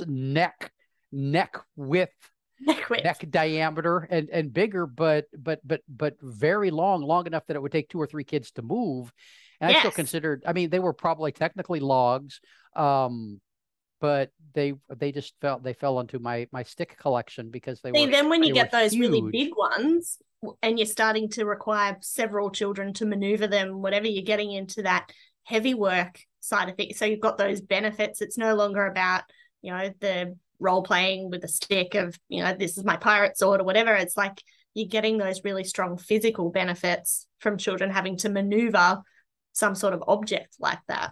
neck 0.05 0.71
neck 1.11 1.57
width 1.75 2.30
neck 3.03 3.25
diameter 3.29 4.07
and 4.09 4.29
and 4.29 4.53
bigger, 4.53 4.85
but 4.85 5.25
but 5.37 5.59
but 5.65 5.81
but 5.87 6.15
very 6.21 6.71
long, 6.71 7.01
long 7.01 7.27
enough 7.27 7.45
that 7.47 7.55
it 7.55 7.61
would 7.61 7.71
take 7.71 7.89
two 7.89 8.01
or 8.01 8.07
three 8.07 8.23
kids 8.23 8.51
to 8.51 8.61
move. 8.61 9.11
And 9.59 9.69
yes. 9.69 9.77
I 9.77 9.79
still 9.81 9.91
considered. 9.91 10.43
I 10.45 10.53
mean, 10.53 10.69
they 10.69 10.79
were 10.79 10.93
probably 10.93 11.31
technically 11.31 11.79
logs, 11.79 12.39
um, 12.75 13.39
but 13.99 14.31
they 14.53 14.73
they 14.89 15.11
just 15.11 15.33
felt 15.41 15.63
they 15.63 15.73
fell 15.73 15.99
into 15.99 16.19
my 16.19 16.47
my 16.51 16.63
stick 16.63 16.97
collection 16.97 17.51
because 17.51 17.81
they 17.81 17.91
See, 17.91 18.05
were. 18.05 18.11
Then 18.11 18.29
when 18.29 18.43
you 18.43 18.53
get 18.53 18.71
those 18.71 18.91
huge. 18.91 19.01
really 19.01 19.31
big 19.31 19.55
ones, 19.55 20.17
and 20.61 20.79
you're 20.79 20.85
starting 20.85 21.29
to 21.29 21.45
require 21.45 21.97
several 22.01 22.49
children 22.49 22.93
to 22.93 23.05
maneuver 23.05 23.47
them, 23.47 23.81
whatever 23.81 24.07
you're 24.07 24.23
getting 24.23 24.51
into 24.51 24.83
that 24.83 25.11
heavy 25.43 25.73
work 25.73 26.19
side 26.39 26.69
of 26.69 26.75
it. 26.77 26.97
So 26.97 27.05
you've 27.05 27.19
got 27.19 27.37
those 27.37 27.61
benefits. 27.61 28.21
It's 28.21 28.37
no 28.37 28.55
longer 28.55 28.85
about 28.85 29.23
you 29.61 29.71
know 29.71 29.91
the 29.99 30.35
role 30.61 30.83
playing 30.83 31.29
with 31.29 31.43
a 31.43 31.47
stick 31.47 31.95
of 31.95 32.17
you 32.29 32.43
know 32.43 32.53
this 32.53 32.77
is 32.77 32.85
my 32.85 32.97
pirate 32.97 33.37
sword 33.37 33.59
or 33.61 33.63
whatever. 33.63 33.93
It's 33.95 34.15
like 34.15 34.41
you're 34.73 34.87
getting 34.87 35.17
those 35.17 35.43
really 35.43 35.65
strong 35.65 35.97
physical 35.97 36.49
benefits 36.49 37.27
from 37.39 37.57
children 37.57 37.89
having 37.89 38.17
to 38.17 38.29
maneuver 38.29 39.01
some 39.51 39.75
sort 39.75 39.93
of 39.93 40.03
object 40.07 40.55
like 40.59 40.79
that 40.87 41.11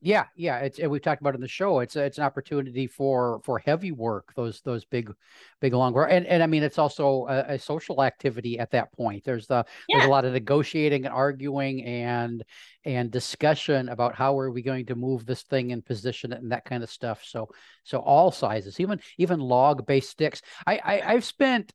yeah 0.00 0.24
yeah 0.36 0.58
it's 0.58 0.78
and 0.78 0.90
we've 0.90 1.02
talked 1.02 1.20
about 1.20 1.34
it 1.34 1.36
in 1.36 1.40
the 1.40 1.48
show 1.48 1.80
it's 1.80 1.96
it's 1.96 2.18
an 2.18 2.24
opportunity 2.24 2.86
for 2.86 3.40
for 3.42 3.58
heavy 3.58 3.90
work 3.90 4.32
those 4.36 4.60
those 4.60 4.84
big 4.84 5.12
big 5.60 5.74
long 5.74 5.96
and 6.08 6.26
and 6.26 6.42
i 6.42 6.46
mean 6.46 6.62
it's 6.62 6.78
also 6.78 7.26
a, 7.28 7.54
a 7.54 7.58
social 7.58 8.02
activity 8.02 8.58
at 8.58 8.70
that 8.70 8.92
point 8.92 9.24
there's 9.24 9.46
the 9.46 9.64
yeah. 9.88 9.96
there's 9.98 10.08
a 10.08 10.10
lot 10.10 10.24
of 10.24 10.32
negotiating 10.32 11.04
and 11.04 11.14
arguing 11.14 11.84
and 11.84 12.44
and 12.84 13.10
discussion 13.10 13.88
about 13.88 14.14
how 14.14 14.38
are 14.38 14.50
we 14.50 14.62
going 14.62 14.86
to 14.86 14.94
move 14.94 15.26
this 15.26 15.42
thing 15.42 15.72
and 15.72 15.84
position 15.84 16.32
it 16.32 16.40
and 16.40 16.52
that 16.52 16.64
kind 16.64 16.82
of 16.82 16.90
stuff 16.90 17.22
so 17.24 17.48
so 17.82 17.98
all 17.98 18.30
sizes 18.30 18.78
even 18.78 19.00
even 19.18 19.40
log 19.40 19.84
based 19.86 20.10
sticks 20.10 20.42
i, 20.66 20.80
I 20.84 21.14
i've 21.14 21.24
spent 21.24 21.72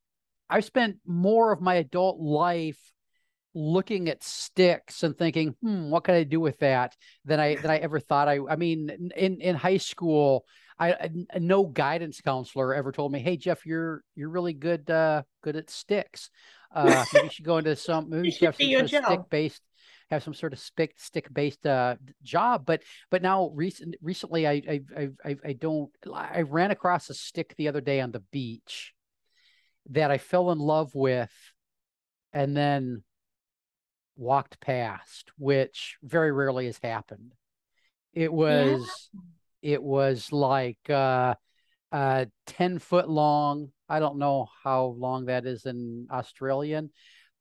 i've 0.49 0.65
spent 0.65 0.97
more 1.05 1.51
of 1.51 1.61
my 1.61 1.75
adult 1.75 2.19
life 2.19 2.92
looking 3.55 4.09
at 4.09 4.23
sticks 4.23 5.03
and 5.03 5.17
thinking, 5.17 5.55
hmm, 5.61 5.89
what 5.89 6.03
can 6.03 6.15
I 6.15 6.23
do 6.23 6.39
with 6.39 6.59
that? 6.59 6.95
Than 7.25 7.39
I 7.39 7.55
than 7.55 7.71
I 7.71 7.77
ever 7.77 7.99
thought 7.99 8.27
I. 8.27 8.39
I 8.49 8.55
mean, 8.55 9.11
in 9.15 9.41
in 9.41 9.55
high 9.55 9.77
school, 9.77 10.45
I, 10.79 10.93
I 10.93 11.39
no 11.39 11.65
guidance 11.65 12.21
counselor 12.21 12.73
ever 12.73 12.91
told 12.91 13.11
me, 13.11 13.19
"Hey 13.19 13.37
Jeff, 13.37 13.65
you're 13.65 14.03
you're 14.15 14.29
really 14.29 14.53
good 14.53 14.89
uh 14.89 15.23
good 15.41 15.55
at 15.55 15.69
sticks. 15.69 16.29
Uh 16.73 17.05
maybe 17.13 17.25
you 17.25 17.31
should 17.31 17.45
go 17.45 17.57
into 17.57 17.75
some 17.75 18.09
maybe 18.09 18.27
you 18.27 18.31
should 18.31 18.45
have 18.45 18.55
some 18.55 18.69
sort 18.69 18.83
of 18.83 19.05
stick 19.05 19.29
based 19.29 19.61
have 20.09 20.23
some 20.23 20.33
sort 20.33 20.53
of 20.53 20.59
stick 20.59 20.93
stick 20.97 21.33
based 21.33 21.65
uh 21.65 21.95
job 22.21 22.65
but 22.65 22.81
but 23.09 23.21
now 23.21 23.49
recent 23.53 23.95
recently 24.01 24.47
I, 24.47 24.51
I 24.69 24.81
I 24.95 25.09
I 25.25 25.35
I 25.45 25.53
don't 25.53 25.89
I 26.13 26.41
ran 26.41 26.71
across 26.71 27.09
a 27.09 27.13
stick 27.13 27.55
the 27.57 27.67
other 27.67 27.81
day 27.81 27.99
on 27.99 28.11
the 28.11 28.23
beach 28.31 28.93
that 29.89 30.11
I 30.11 30.17
fell 30.17 30.51
in 30.51 30.59
love 30.59 30.93
with 30.95 31.31
and 32.31 32.55
then 32.55 33.03
walked 34.15 34.59
past 34.59 35.31
which 35.37 35.97
very 36.03 36.31
rarely 36.31 36.65
has 36.67 36.79
happened. 36.83 37.33
It 38.13 38.31
was 38.31 39.09
yeah. 39.61 39.73
it 39.73 39.83
was 39.83 40.31
like 40.31 40.89
uh 40.89 41.35
uh 41.91 42.25
10 42.47 42.79
foot 42.79 43.09
long. 43.09 43.69
I 43.89 43.99
don't 43.99 44.17
know 44.17 44.47
how 44.63 44.95
long 44.97 45.25
that 45.25 45.45
is 45.45 45.65
in 45.65 46.07
australian. 46.11 46.91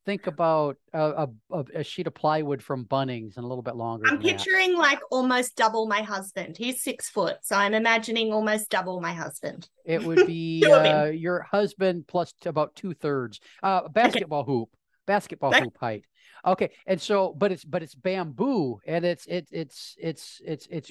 Think 0.05 0.27
about 0.27 0.79
a, 0.93 1.29
a, 1.53 1.65
a, 1.77 1.85
sheet 1.85 2.09
of 2.09 2.15
plywood 2.15 2.61
from 2.61 2.87
bunnings 2.87 3.37
and 3.37 3.45
a 3.45 3.47
little 3.47 3.63
bit 3.63 3.77
longer 3.77 4.09
i'm 4.09 4.19
picturing 4.19 4.73
that. 4.73 4.79
like 4.79 4.99
almost 5.13 5.55
double 5.55 5.87
my 5.87 6.03
husband. 6.03 6.57
He's 6.57 6.83
six 6.83 7.09
foot 7.09 7.37
so 7.43 7.57
i'm 7.57 7.75
imagining 7.75 8.33
almost 8.33 8.71
double 8.71 9.01
my 9.01 9.13
husband. 9.13 9.69
It 9.85 10.03
would 10.03 10.27
be 10.27 10.65
uh, 10.65 11.05
your 11.05 11.43
husband 11.43 12.07
plus 12.09 12.33
about 12.47 12.75
two-thirds 12.75 13.41
uh 13.63 13.89
basketball 13.89 14.41
okay. 14.41 14.53
hoop. 14.53 14.69
Basketball 15.07 15.53
hoop 15.53 15.77
height 15.79 16.05
okay 16.45 16.71
and 16.87 17.01
so 17.01 17.35
but 17.37 17.53
it's 17.53 17.65
but 17.65 17.83
it's 17.83 17.95
bamboo 17.95 18.79
and 18.87 19.05
it's 19.05 19.27
it, 19.27 19.49
it's 19.51 19.95
it's 19.99 20.41
it's 20.45 20.67
it's 20.71 20.91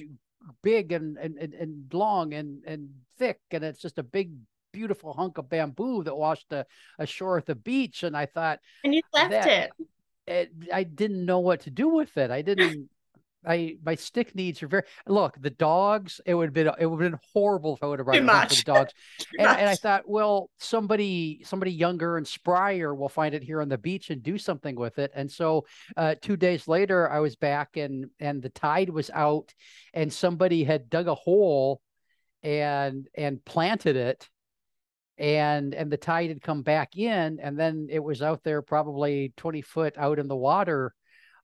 big 0.62 0.92
and 0.92 1.18
and 1.18 1.36
and 1.38 1.92
long 1.92 2.34
and 2.34 2.62
and 2.66 2.88
thick 3.18 3.40
and 3.50 3.62
it's 3.62 3.80
just 3.80 3.98
a 3.98 4.02
big 4.02 4.32
beautiful 4.72 5.12
hunk 5.12 5.38
of 5.38 5.48
bamboo 5.48 6.02
that 6.02 6.16
washed 6.16 6.50
a, 6.52 6.64
ashore 6.98 7.38
at 7.38 7.46
the 7.46 7.54
beach 7.54 8.02
and 8.02 8.16
i 8.16 8.26
thought 8.26 8.58
and 8.84 8.94
you 8.94 9.02
left 9.12 9.30
that, 9.30 9.46
it. 9.46 9.70
it 10.26 10.52
i 10.72 10.82
didn't 10.82 11.24
know 11.24 11.40
what 11.40 11.60
to 11.60 11.70
do 11.70 11.88
with 11.88 12.16
it 12.16 12.30
i 12.30 12.40
didn't 12.42 12.88
I 13.46 13.76
my 13.84 13.94
stick 13.94 14.34
needs 14.34 14.62
are 14.62 14.68
very 14.68 14.82
look 15.06 15.40
the 15.40 15.50
dogs. 15.50 16.20
It 16.26 16.34
would 16.34 16.46
have 16.46 16.54
been 16.54 16.70
it 16.78 16.86
would 16.86 17.02
have 17.02 17.12
been 17.12 17.20
horrible 17.32 17.74
if 17.74 17.82
I 17.82 17.86
would 17.86 17.98
have 17.98 18.06
brought 18.06 18.16
it 18.16 18.48
for 18.48 18.54
the 18.54 18.62
dogs. 18.62 18.92
and, 19.38 19.48
and, 19.48 19.68
I 19.68 19.74
thought, 19.74 20.02
well, 20.06 20.50
somebody 20.58 21.42
somebody 21.44 21.72
younger 21.72 22.16
and 22.16 22.26
sprier 22.26 22.96
will 22.96 23.08
find 23.08 23.34
it 23.34 23.42
here 23.42 23.60
on 23.60 23.68
the 23.68 23.78
beach 23.78 24.10
and 24.10 24.22
do 24.22 24.38
something 24.38 24.76
with 24.76 24.98
it. 24.98 25.10
And 25.14 25.30
so 25.30 25.66
uh, 25.96 26.14
two 26.20 26.36
days 26.36 26.68
later, 26.68 27.10
I 27.10 27.20
was 27.20 27.36
back 27.36 27.76
and 27.76 28.10
and 28.20 28.42
the 28.42 28.50
tide 28.50 28.90
was 28.90 29.10
out, 29.10 29.52
and 29.92 30.12
somebody 30.12 30.64
had 30.64 30.90
dug 30.90 31.08
a 31.08 31.14
hole 31.14 31.80
and 32.42 33.08
and 33.14 33.44
planted 33.44 33.96
it 33.96 34.28
and 35.18 35.74
and 35.74 35.90
the 35.90 35.96
tide 35.96 36.30
had 36.30 36.42
come 36.42 36.62
back 36.62 36.96
in 36.96 37.38
and 37.40 37.58
then 37.58 37.86
it 37.90 38.02
was 38.02 38.22
out 38.22 38.42
there 38.42 38.62
probably 38.62 39.32
20 39.36 39.62
foot 39.62 39.94
out 39.96 40.18
in 40.18 40.26
the 40.26 40.36
water 40.36 40.94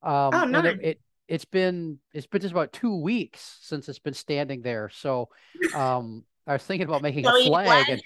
um 0.03 0.31
oh, 0.33 0.45
nice. 0.45 0.65
it, 0.65 0.81
it 0.83 1.01
it's 1.29 1.45
been 1.45 1.99
it's 2.13 2.27
been 2.27 2.41
just 2.41 2.53
about 2.53 2.73
two 2.73 3.01
weeks 3.01 3.59
since 3.61 3.89
it's 3.89 3.99
been 3.99 4.15
standing 4.15 4.63
there. 4.63 4.89
So 4.89 5.29
um 5.75 6.25
I 6.49 6.55
was 6.55 6.63
thinking 6.63 6.89
about 6.89 7.03
making 7.03 7.25
so 7.25 7.37
a 7.37 7.45
flag. 7.45 7.89
And, 7.91 8.03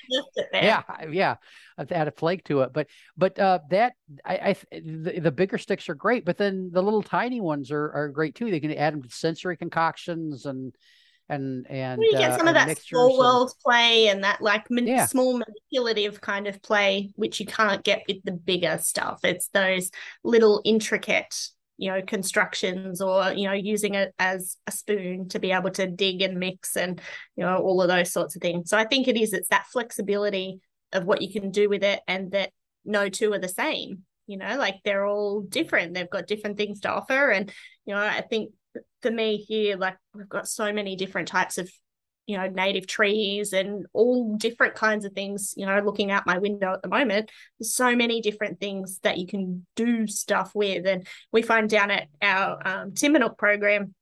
yeah, 0.53 0.83
yeah, 1.09 1.37
I've 1.79 1.93
add 1.93 2.09
a 2.09 2.11
flag 2.11 2.45
to 2.47 2.63
it. 2.63 2.73
But 2.73 2.89
but 3.17 3.39
uh, 3.39 3.61
that 3.71 3.93
I, 4.25 4.35
I 4.35 4.81
the, 4.81 5.21
the, 5.21 5.31
bigger 5.31 5.59
sticks 5.59 5.89
are 5.89 5.95
great, 5.95 6.25
but 6.25 6.39
then 6.39 6.71
the 6.73 6.83
little 6.83 7.05
tiny 7.05 7.41
ones 7.41 7.71
are 7.71 7.93
are 7.93 8.09
great 8.09 8.35
too. 8.35 8.51
They 8.51 8.59
can 8.59 8.75
add 8.75 8.95
them 8.95 9.03
to 9.03 9.09
sensory 9.11 9.57
concoctions 9.57 10.45
and 10.45 10.75
and 11.29 11.67
and 11.71 12.01
well, 12.01 12.11
you 12.11 12.19
get 12.19 12.33
uh, 12.33 12.39
some 12.39 12.49
of 12.49 12.55
that 12.55 12.77
small 12.83 13.17
world 13.17 13.53
play 13.65 14.09
and 14.09 14.25
that 14.25 14.43
like 14.43 14.69
man- 14.71 14.89
yeah. 14.89 15.07
small 15.07 15.39
manipulative 15.39 16.21
kind 16.21 16.49
of 16.49 16.61
play, 16.63 17.13
which 17.15 17.39
you 17.39 17.47
can't 17.47 17.85
get 17.85 18.03
with 18.09 18.25
the 18.25 18.33
bigger 18.33 18.77
stuff. 18.83 19.21
It's 19.23 19.49
those 19.49 19.93
little 20.25 20.61
intricate 20.65 21.33
you 21.83 21.91
know 21.91 22.01
constructions 22.01 23.01
or 23.01 23.33
you 23.33 23.49
know 23.49 23.53
using 23.53 23.97
it 23.97 24.15
as 24.21 24.57
a 24.69 24.71
spoon 24.71 25.29
to 25.29 25.41
be 25.41 25.51
able 25.51 25.71
to 25.71 25.89
dig 25.89 26.23
and 26.23 26.39
mix 26.39 26.77
and 26.77 27.01
you 27.35 27.45
know 27.45 27.57
all 27.57 27.83
of 27.83 27.89
those 27.89 28.13
sorts 28.13 28.37
of 28.37 28.43
things. 28.43 28.71
So 28.71 28.79
i 28.79 28.85
think 28.85 29.09
it 29.09 29.17
is 29.17 29.33
it's 29.33 29.49
that 29.49 29.67
flexibility 29.67 30.61
of 30.93 31.07
what 31.07 31.23
you 31.23 31.33
can 31.33 31.51
do 31.51 31.69
with 31.69 31.83
it 31.83 32.01
and 32.07 32.31
that 32.33 32.51
no 32.85 33.09
two 33.09 33.33
are 33.33 33.41
the 33.41 33.49
same 33.49 34.05
you 34.29 34.37
know 34.37 34.57
like 34.57 34.77
they're 34.85 35.07
all 35.07 35.41
different. 35.41 35.95
They've 35.95 36.09
got 36.09 36.29
different 36.29 36.57
things 36.57 36.81
to 36.81 36.91
offer. 36.91 37.31
And 37.31 37.53
you 37.85 37.95
know 37.95 38.01
i 38.01 38.21
think 38.21 38.53
for 39.03 39.11
me 39.11 39.37
here 39.37 39.77
like 39.77 39.97
we've 40.15 40.29
got 40.29 40.47
so 40.47 40.73
many 40.73 40.95
different 40.95 41.27
types 41.27 41.59
of 41.59 41.69
you 42.27 42.37
know 42.37 42.47
native 42.49 42.87
trees 42.87 43.53
and 43.53 43.87
all 43.93 44.37
different 44.37 44.75
kinds 44.75 45.05
of 45.05 45.13
things 45.13 45.55
you 45.57 45.67
know 45.67 45.81
looking 45.81 46.11
out 46.11 46.27
my 46.27 46.39
window 46.39 46.73
at 46.73 46.83
the 46.83 46.89
moment 46.89 47.31
there's 47.59 47.75
so 47.75 47.97
many 47.97 48.21
different 48.21 48.61
things 48.61 48.99
that 49.03 49.19
you 49.19 49.27
can 49.27 49.67
do 49.77 50.07
stuff 50.07 50.53
with. 50.55 50.87
And 50.87 51.07
we 51.33 51.43
find 51.43 51.69
down 51.69 51.91
at 51.91 52.09
our 52.21 52.67
um, 52.67 52.93
Timbernook 52.93 53.39
program 53.39 53.95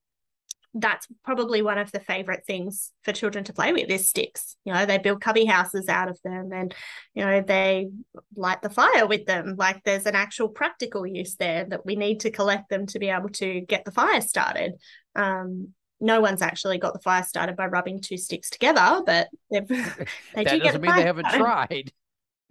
that's 0.72 1.08
probably 1.24 1.62
one 1.62 1.78
of 1.78 1.90
the 1.90 1.98
favorite 1.98 2.44
things 2.46 2.92
for 3.02 3.12
children 3.12 3.42
to 3.42 3.52
play 3.52 3.72
with 3.72 3.90
is 3.90 4.08
sticks. 4.08 4.56
You 4.64 4.72
know 4.72 4.86
they 4.86 4.98
build 4.98 5.20
cubby 5.20 5.44
houses 5.44 5.88
out 5.88 6.08
of 6.08 6.20
them 6.22 6.52
and 6.52 6.72
you 7.12 7.24
know 7.24 7.42
they 7.42 7.88
light 8.36 8.62
the 8.62 8.70
fire 8.70 9.06
with 9.06 9.26
them. 9.26 9.56
Like 9.58 9.82
there's 9.82 10.06
an 10.06 10.14
actual 10.14 10.48
practical 10.48 11.04
use 11.04 11.34
there 11.34 11.64
that 11.64 11.84
we 11.84 11.96
need 11.96 12.20
to 12.20 12.30
collect 12.30 12.70
them 12.70 12.86
to 12.86 13.00
be 13.00 13.08
able 13.08 13.30
to 13.30 13.62
get 13.62 13.84
the 13.84 13.90
fire 13.90 14.20
started. 14.20 14.74
Um, 15.16 15.74
no 16.00 16.20
one's 16.20 16.42
actually 16.42 16.78
got 16.78 16.92
the 16.92 17.00
fire 17.00 17.22
started 17.22 17.56
by 17.56 17.66
rubbing 17.66 18.00
two 18.00 18.16
sticks 18.16 18.50
together, 18.50 19.02
but 19.04 19.28
they've 19.50 19.68
they 20.34 20.44
do 20.44 20.60
get 20.60 20.72
the 20.72 20.78
mean 20.78 20.94
they 20.94 21.02
haven't 21.02 21.26
started. 21.26 21.42
tried. 21.42 21.92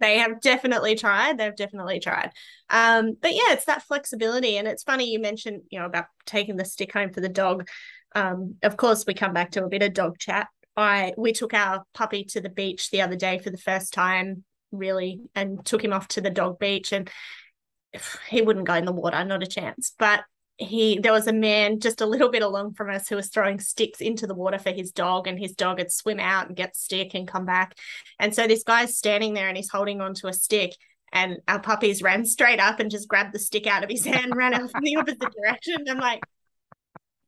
They 0.00 0.18
have 0.18 0.40
definitely 0.40 0.94
tried. 0.94 1.36
They've 1.36 1.54
definitely 1.54 2.00
tried. 2.00 2.30
Um, 2.70 3.16
but 3.20 3.34
yeah, 3.34 3.52
it's 3.52 3.66
that 3.66 3.82
flexibility. 3.82 4.56
And 4.56 4.66
it's 4.66 4.82
funny 4.82 5.10
you 5.10 5.20
mentioned, 5.20 5.62
you 5.70 5.78
know, 5.78 5.84
about 5.84 6.06
taking 6.24 6.56
the 6.56 6.64
stick 6.64 6.92
home 6.92 7.12
for 7.12 7.20
the 7.20 7.28
dog. 7.28 7.68
Um, 8.14 8.56
of 8.62 8.78
course, 8.78 9.04
we 9.06 9.12
come 9.12 9.34
back 9.34 9.52
to 9.52 9.64
a 9.64 9.68
bit 9.68 9.82
of 9.82 9.92
dog 9.92 10.18
chat. 10.18 10.48
I 10.76 11.12
we 11.18 11.32
took 11.32 11.52
our 11.52 11.84
puppy 11.92 12.24
to 12.24 12.40
the 12.40 12.48
beach 12.48 12.90
the 12.90 13.02
other 13.02 13.16
day 13.16 13.38
for 13.38 13.50
the 13.50 13.58
first 13.58 13.92
time, 13.92 14.44
really, 14.72 15.20
and 15.34 15.64
took 15.64 15.84
him 15.84 15.92
off 15.92 16.08
to 16.08 16.20
the 16.22 16.30
dog 16.30 16.58
beach 16.58 16.92
and 16.92 17.10
he 18.28 18.40
wouldn't 18.40 18.66
go 18.66 18.74
in 18.74 18.86
the 18.86 18.92
water, 18.92 19.22
not 19.24 19.42
a 19.42 19.46
chance. 19.46 19.92
But 19.98 20.24
he 20.60 20.98
there 20.98 21.12
was 21.12 21.26
a 21.26 21.32
man 21.32 21.80
just 21.80 22.02
a 22.02 22.06
little 22.06 22.28
bit 22.28 22.42
along 22.42 22.74
from 22.74 22.90
us 22.90 23.08
who 23.08 23.16
was 23.16 23.28
throwing 23.28 23.58
sticks 23.58 24.00
into 24.02 24.26
the 24.26 24.34
water 24.34 24.58
for 24.58 24.70
his 24.70 24.92
dog 24.92 25.26
and 25.26 25.38
his 25.38 25.52
dog 25.52 25.78
would 25.78 25.90
swim 25.90 26.20
out 26.20 26.48
and 26.48 26.56
get 26.56 26.76
stick 26.76 27.14
and 27.14 27.26
come 27.26 27.46
back. 27.46 27.76
And 28.18 28.34
so 28.34 28.46
this 28.46 28.62
guy's 28.62 28.96
standing 28.96 29.32
there 29.32 29.48
and 29.48 29.56
he's 29.56 29.70
holding 29.70 30.02
onto 30.02 30.28
a 30.28 30.34
stick 30.34 30.76
and 31.12 31.38
our 31.48 31.60
puppies 31.60 32.02
ran 32.02 32.26
straight 32.26 32.60
up 32.60 32.78
and 32.78 32.90
just 32.90 33.08
grabbed 33.08 33.34
the 33.34 33.38
stick 33.38 33.66
out 33.66 33.82
of 33.82 33.90
his 33.90 34.04
hand 34.04 34.36
ran 34.36 34.52
out 34.52 34.70
from 34.70 34.84
the 34.84 34.96
opposite 34.96 35.34
direction. 35.34 35.86
I'm 35.88 35.98
like 35.98 36.20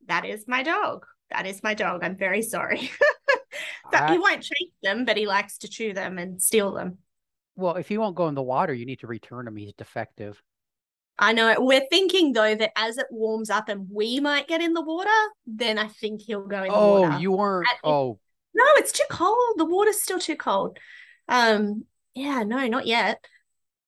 that 0.07 0.25
is 0.25 0.45
my 0.47 0.61
dog. 0.61 1.05
That 1.31 1.47
is 1.47 1.63
my 1.63 1.73
dog. 1.73 2.03
I'm 2.03 2.15
very 2.15 2.43
sorry. 2.43 2.91
I, 3.91 4.13
he 4.13 4.19
won't 4.19 4.43
chase 4.43 4.71
them 4.83 5.05
but 5.05 5.17
he 5.17 5.25
likes 5.25 5.57
to 5.59 5.67
chew 5.67 5.93
them 5.93 6.19
and 6.19 6.39
steal 6.39 6.71
them. 6.71 6.99
Well 7.55 7.77
if 7.77 7.87
he 7.87 7.97
won't 7.97 8.15
go 8.15 8.27
in 8.27 8.35
the 8.35 8.43
water 8.43 8.75
you 8.75 8.85
need 8.85 8.99
to 8.99 9.07
return 9.07 9.47
him. 9.47 9.55
He's 9.55 9.73
defective 9.73 10.39
I 11.19 11.33
know. 11.33 11.55
We're 11.59 11.85
thinking 11.89 12.33
though 12.33 12.55
that 12.55 12.71
as 12.75 12.97
it 12.97 13.07
warms 13.11 13.49
up 13.49 13.69
and 13.69 13.87
we 13.91 14.19
might 14.19 14.47
get 14.47 14.61
in 14.61 14.73
the 14.73 14.81
water, 14.81 15.09
then 15.45 15.77
I 15.77 15.87
think 15.87 16.21
he'll 16.21 16.47
go 16.47 16.63
in 16.63 16.69
the 16.69 16.75
oh, 16.75 17.01
water. 17.01 17.13
Oh, 17.13 17.19
you 17.19 17.31
weren't. 17.31 17.67
At, 17.67 17.79
oh, 17.83 18.19
no, 18.53 18.65
it's 18.77 18.91
too 18.91 19.03
cold. 19.09 19.55
The 19.57 19.65
water's 19.65 20.01
still 20.01 20.19
too 20.19 20.35
cold. 20.35 20.77
Um, 21.27 21.85
yeah, 22.13 22.43
no, 22.43 22.67
not 22.67 22.85
yet. 22.85 23.23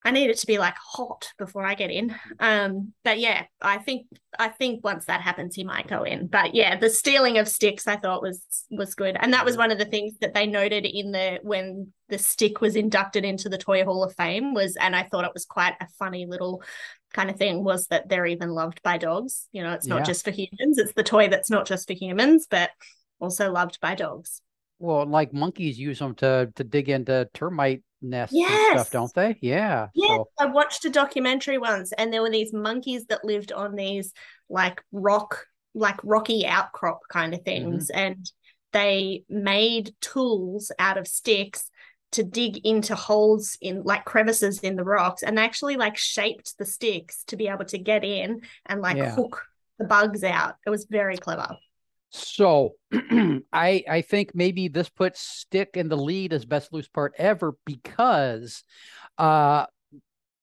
I 0.05 0.11
need 0.11 0.29
it 0.29 0.37
to 0.37 0.47
be 0.47 0.59
like 0.59 0.75
hot 0.77 1.33
before 1.39 1.65
I 1.65 1.73
get 1.73 1.89
in. 1.89 2.15
Um, 2.39 2.93
but 3.03 3.19
yeah, 3.19 3.45
I 3.59 3.79
think 3.79 4.05
I 4.37 4.49
think 4.49 4.83
once 4.83 5.05
that 5.05 5.21
happens, 5.21 5.55
he 5.55 5.63
might 5.63 5.87
go 5.87 6.03
in. 6.03 6.27
But 6.27 6.53
yeah, 6.53 6.77
the 6.77 6.91
stealing 6.91 7.39
of 7.39 7.47
sticks 7.47 7.87
I 7.87 7.97
thought 7.97 8.21
was 8.21 8.43
was 8.69 8.93
good, 8.93 9.17
and 9.19 9.33
that 9.33 9.43
was 9.43 9.57
one 9.57 9.71
of 9.71 9.79
the 9.79 9.85
things 9.85 10.13
that 10.21 10.35
they 10.35 10.45
noted 10.45 10.85
in 10.85 11.11
the 11.11 11.39
when 11.41 11.91
the 12.09 12.19
stick 12.19 12.61
was 12.61 12.75
inducted 12.75 13.25
into 13.25 13.49
the 13.49 13.57
Toy 13.57 13.83
Hall 13.83 14.03
of 14.03 14.13
Fame 14.13 14.53
was, 14.53 14.75
and 14.75 14.95
I 14.95 15.03
thought 15.03 15.25
it 15.25 15.33
was 15.33 15.45
quite 15.45 15.73
a 15.81 15.87
funny 15.97 16.27
little 16.27 16.61
kind 17.11 17.31
of 17.31 17.37
thing 17.37 17.63
was 17.63 17.87
that 17.87 18.07
they're 18.07 18.27
even 18.27 18.51
loved 18.51 18.83
by 18.83 18.99
dogs. 18.99 19.47
You 19.53 19.63
know, 19.63 19.73
it's 19.73 19.87
not 19.87 20.01
yeah. 20.01 20.05
just 20.05 20.23
for 20.23 20.31
humans; 20.31 20.77
it's 20.77 20.93
the 20.93 21.01
toy 21.01 21.29
that's 21.29 21.49
not 21.49 21.65
just 21.65 21.87
for 21.87 21.93
humans, 21.93 22.45
but 22.47 22.69
also 23.19 23.51
loved 23.51 23.79
by 23.81 23.95
dogs. 23.95 24.39
Well, 24.77 25.07
like 25.07 25.33
monkeys 25.33 25.79
use 25.79 25.97
them 25.97 26.13
to 26.15 26.51
to 26.55 26.63
dig 26.63 26.89
into 26.89 27.27
termite 27.33 27.81
nests 28.05 28.35
yes. 28.35 28.71
and 28.71 28.79
stuff, 28.79 28.91
don't 28.91 29.13
they? 29.13 29.37
Yeah. 29.41 29.87
Yeah. 29.93 30.17
So. 30.17 30.27
I 30.39 30.45
watched 30.45 30.85
a 30.85 30.89
documentary 30.89 31.57
once 31.57 31.91
and 31.91 32.11
there 32.11 32.21
were 32.21 32.29
these 32.29 32.53
monkeys 32.53 33.05
that 33.07 33.25
lived 33.25 33.51
on 33.51 33.75
these 33.75 34.13
like 34.49 34.81
rock, 34.91 35.45
like 35.73 35.99
rocky 36.03 36.45
outcrop 36.45 37.01
kind 37.09 37.33
of 37.33 37.41
things. 37.43 37.89
Mm-hmm. 37.89 37.99
And 37.99 38.31
they 38.73 39.23
made 39.29 39.93
tools 40.01 40.71
out 40.79 40.97
of 40.97 41.07
sticks 41.07 41.69
to 42.11 42.23
dig 42.23 42.65
into 42.65 42.95
holes 42.95 43.57
in 43.61 43.83
like 43.83 44.05
crevices 44.05 44.59
in 44.59 44.75
the 44.75 44.83
rocks 44.83 45.21
and 45.21 45.37
they 45.37 45.43
actually 45.43 45.75
like 45.75 45.97
shaped 45.97 46.57
the 46.57 46.65
sticks 46.65 47.25
to 47.25 47.35
be 47.35 47.47
able 47.47 47.65
to 47.65 47.77
get 47.77 48.05
in 48.05 48.41
and 48.65 48.81
like 48.81 48.95
yeah. 48.95 49.13
hook 49.13 49.43
the 49.79 49.85
bugs 49.85 50.23
out. 50.23 50.55
It 50.65 50.69
was 50.69 50.85
very 50.89 51.17
clever. 51.17 51.57
So 52.15 52.75
I 53.53 53.83
I 53.89 54.01
think 54.01 54.31
maybe 54.33 54.67
this 54.67 54.89
puts 54.89 55.19
stick 55.19 55.71
in 55.75 55.89
the 55.89 55.97
lead 55.97 56.33
as 56.33 56.45
best 56.45 56.71
loose 56.71 56.87
part 56.87 57.13
ever 57.17 57.55
because 57.65 58.63
uh 59.17 59.65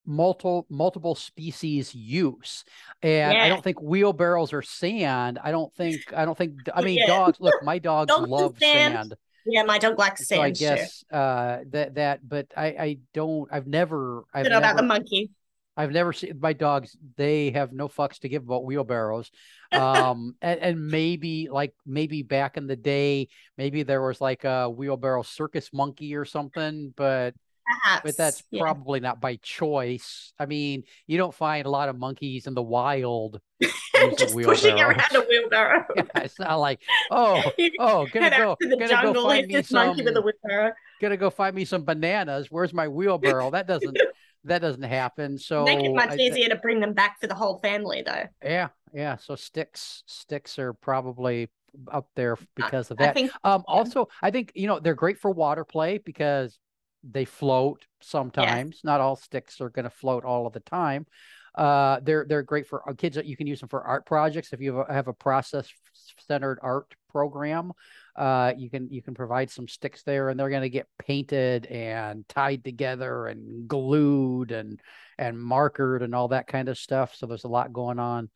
multiple 0.05 0.67
multiple 0.69 1.15
species 1.15 1.95
use 1.95 2.65
and 3.03 3.39
Yeah. 3.39 3.45
i 3.45 3.49
don't 3.49 3.63
think 3.63 3.81
wheelbarrows 3.81 4.53
are 4.53 4.63
sand 4.63 5.39
i 5.45 5.53
don't 5.53 5.73
think 5.75 6.13
i 6.17 6.25
don't 6.25 6.37
think 6.37 6.55
i 6.75 6.83
mean 6.83 6.99
Yeah. 6.99 7.07
dogs 7.07 7.39
look 7.39 7.55
my 7.63 7.79
dogs 7.79 8.13
love 8.19 8.59
sand. 8.59 8.95
sand 8.95 9.15
Yeah, 9.45 9.63
my 9.63 9.79
dog 9.79 9.99
likes 9.99 10.27
so 10.27 10.41
i 10.41 10.49
sand 10.49 10.59
guess 10.59 11.05
uh 11.13 11.59
that 11.71 11.95
that 11.95 12.29
but 12.29 12.49
i 12.57 12.67
i 12.67 12.99
don't 13.15 13.49
i've 13.53 13.69
never 13.69 14.25
i've 14.35 14.49
know 14.49 14.59
about 14.59 14.77
the 14.77 14.83
monkey. 14.83 15.31
I've 15.83 15.91
never 15.91 16.13
seen 16.13 16.39
my 16.41 16.53
dogs. 16.53 16.97
They 17.17 17.51
have 17.51 17.73
no 17.73 17.89
fucks 17.89 18.21
to 18.21 18.29
give 18.29 18.45
about 18.45 18.65
wheelbarrows. 18.65 19.33
Um, 19.73 20.37
and, 20.43 20.61
and 20.61 20.87
maybe 20.87 21.49
like 21.51 21.75
maybe 21.85 22.23
back 22.23 22.57
in 22.57 22.69
the 22.69 22.77
day, 22.77 23.29
maybe 23.59 23.83
there 23.83 24.01
was 24.01 24.21
like 24.21 24.45
a 24.45 24.71
wheelbarrow 24.71 25.23
circus 25.23 25.71
monkey 25.73 26.15
or 26.15 26.25
something, 26.25 26.95
but 26.97 27.35
Perhaps. 27.67 28.03
but 28.05 28.17
that's 28.17 28.45
yeah. 28.53 28.63
probably 28.63 29.01
not 29.01 29.21
by 29.21 29.37
choice. 29.43 30.33
I 30.39 30.47
mean, 30.47 30.85
you 31.09 31.19
don't 31.19 31.35
find 31.35 31.67
a 31.67 31.71
lot 31.71 31.89
of 31.89 31.99
monkeys 31.99 32.47
in 32.47 32.55
the 32.55 32.63
wild 32.63 33.41
just 34.17 34.37
pushing 34.37 34.79
around 34.79 35.01
a 35.17 35.21
wheelbarrow. 35.21 35.85
it's 36.15 36.39
not 36.39 36.61
like 36.61 36.81
oh 37.11 37.43
oh 37.81 38.07
gonna 38.13 38.31
go 38.31 38.57
to 38.61 38.69
gonna 38.69 38.87
jungle. 38.87 39.15
go 39.15 39.29
find 39.29 39.49
me 39.49 39.63
some 39.63 39.87
monkey 39.89 40.03
with 40.05 40.17
a 40.17 40.23
wheelbarrow. 40.23 40.73
gonna 41.01 41.17
go 41.17 41.29
find 41.29 41.57
me 41.57 41.65
some 41.65 41.85
bananas. 41.85 42.53
Where's 42.53 42.73
my 42.73 42.87
wheelbarrow? 42.87 43.51
That 43.51 43.67
doesn't 43.67 43.99
that 44.45 44.61
doesn't 44.61 44.83
happen. 44.83 45.39
So 45.39 45.65
Make 45.65 45.85
it 45.85 45.95
much 45.95 46.11
I- 46.11 46.17
easier 46.17 46.49
to 46.49 46.57
bring 46.57 46.81
them 46.81 46.93
back 46.95 47.21
for 47.21 47.27
the 47.27 47.35
whole 47.35 47.59
family, 47.61 48.03
though. 48.05 48.25
Yeah, 48.43 48.69
yeah. 48.93 49.17
So 49.17 49.35
sticks 49.37 50.03
sticks 50.07 50.59
are 50.59 50.73
probably 50.73 51.49
up 51.91 52.09
there 52.17 52.37
because 52.55 52.91
of 52.91 53.01
I 53.01 53.07
that. 53.07 53.15
think 53.15 53.31
Um 53.45 53.65
yeah. 53.67 53.75
also 53.75 54.09
I 54.21 54.31
think 54.31 54.53
you 54.55 54.67
know 54.67 54.79
they're 54.79 54.95
great 54.95 55.19
for 55.19 55.31
water 55.31 55.65
play 55.65 55.99
because 55.99 56.59
they 57.03 57.25
float 57.25 57.87
sometimes. 58.01 58.81
Not 58.85 59.01
all 59.01 59.17
sticks 59.17 59.61
are 59.61 59.71
going 59.71 59.85
to 59.85 59.91
float 59.91 60.25
all 60.25 60.47
of 60.47 60.53
the 60.53 60.61
time. 60.61 61.07
Uh 61.55 62.01
they're 62.03 62.27
they're 62.29 62.43
great 62.43 62.67
for 62.67 62.89
uh, 62.89 62.93
kids 62.95 63.17
that 63.17 63.27
you 63.27 63.37
can 63.37 63.47
use 63.47 63.61
them 63.61 63.69
for 63.69 63.83
art 63.83 64.05
projects 64.07 64.53
if 64.53 64.61
you 64.61 64.75
have 64.77 64.89
a, 64.89 64.93
have 64.93 65.09
a 65.09 65.13
process 65.15 65.69
centered 66.19 66.59
art 66.63 66.95
program. 67.11 67.73
Uh 68.15 68.53
you 68.57 68.69
can 68.69 68.91
you 68.91 69.03
can 69.03 69.15
provide 69.15 69.51
some 69.51 69.67
sticks 69.67 70.03
there 70.03 70.29
and 70.29 70.39
they're 70.39 70.51
going 70.51 70.63
to 70.63 70.69
get 70.69 70.87
painted 70.99 71.67
and 71.67 72.29
tied 72.29 72.63
together 72.63 73.27
and 73.27 73.67
glued 73.67 74.53
and 74.53 74.81
and 75.19 75.37
markered 75.37 76.03
and 76.03 76.15
all 76.15 76.29
that 76.29 76.47
kind 76.47 76.69
of 76.69 76.77
stuff. 76.77 77.15
So 77.15 77.27
there's 77.27 77.45
a 77.45 77.49
lot 77.49 77.73
going 77.73 77.99
on 77.99 78.29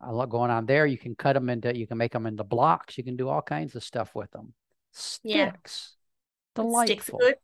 a 0.00 0.12
lot 0.12 0.28
going 0.28 0.50
on 0.50 0.66
there. 0.66 0.86
You 0.86 0.98
can 0.98 1.14
cut 1.14 1.32
them 1.32 1.48
into, 1.48 1.76
you 1.76 1.86
can 1.86 1.98
make 1.98 2.12
them 2.12 2.26
into 2.26 2.44
blocks. 2.44 2.96
You 2.98 3.04
can 3.04 3.16
do 3.16 3.28
all 3.28 3.42
kinds 3.42 3.74
of 3.74 3.82
stuff 3.82 4.14
with 4.14 4.30
them. 4.30 4.54
Yeah. 5.22 5.50
Sticks, 5.50 5.72
sticks 5.72 5.96
delightful. 6.54 7.18
good. 7.18 7.34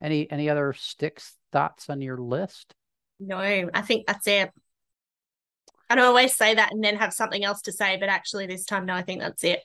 Any 0.00 0.30
any 0.30 0.48
other 0.48 0.72
sticks 0.72 1.34
thoughts 1.50 1.90
on 1.90 2.00
your 2.00 2.18
list? 2.18 2.74
No, 3.18 3.38
I 3.38 3.82
think 3.82 4.06
that's 4.06 4.26
it. 4.28 4.52
I 5.90 5.94
don't 5.96 6.04
always 6.04 6.36
say 6.36 6.54
that 6.54 6.72
and 6.72 6.84
then 6.84 6.96
have 6.96 7.12
something 7.12 7.44
else 7.44 7.62
to 7.62 7.72
say, 7.72 7.96
but 7.96 8.08
actually 8.08 8.46
this 8.46 8.64
time, 8.64 8.86
no, 8.86 8.94
I 8.94 9.02
think 9.02 9.20
that's 9.20 9.42
it. 9.42 9.60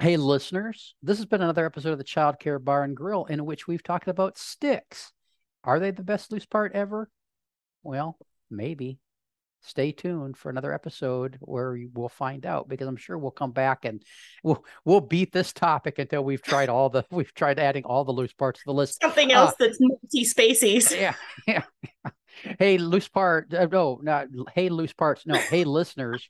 Hey, 0.00 0.16
listeners, 0.16 0.94
this 1.02 1.18
has 1.18 1.26
been 1.26 1.42
another 1.42 1.66
episode 1.66 1.92
of 1.92 1.98
the 1.98 2.04
Child 2.04 2.38
Care 2.38 2.58
Bar 2.58 2.84
and 2.84 2.96
Grill 2.96 3.26
in 3.26 3.44
which 3.44 3.68
we've 3.68 3.82
talked 3.82 4.08
about 4.08 4.38
sticks. 4.38 5.12
Are 5.62 5.78
they 5.78 5.90
the 5.90 6.02
best 6.02 6.32
loose 6.32 6.46
part 6.46 6.72
ever? 6.72 7.10
Well, 7.82 8.16
maybe. 8.50 8.98
Stay 9.60 9.92
tuned 9.92 10.38
for 10.38 10.48
another 10.48 10.72
episode 10.72 11.36
where 11.42 11.78
we'll 11.92 12.08
find 12.08 12.46
out 12.46 12.66
because 12.66 12.88
I'm 12.88 12.96
sure 12.96 13.18
we'll 13.18 13.30
come 13.30 13.52
back 13.52 13.84
and 13.84 14.02
we'll 14.42 14.64
we'll 14.86 15.02
beat 15.02 15.32
this 15.32 15.52
topic 15.52 15.98
until 15.98 16.24
we've 16.24 16.40
tried 16.40 16.70
all 16.70 16.88
the 16.88 17.04
we've 17.10 17.34
tried 17.34 17.58
adding 17.58 17.84
all 17.84 18.06
the 18.06 18.12
loose 18.12 18.32
parts 18.32 18.60
to 18.60 18.64
the 18.68 18.72
list. 18.72 19.02
Something 19.02 19.32
Uh, 19.32 19.40
else 19.40 19.54
that's 19.58 19.76
multi-species. 19.80 20.92
Yeah, 20.96 21.14
yeah. 21.46 21.64
Hey, 22.58 22.78
loose 22.78 23.08
part. 23.08 23.52
Uh, 23.52 23.66
no, 23.70 24.00
not 24.02 24.28
hey, 24.54 24.70
loose 24.70 24.94
parts. 24.94 25.26
No, 25.26 25.34
hey, 25.34 25.64
listeners. 25.64 26.26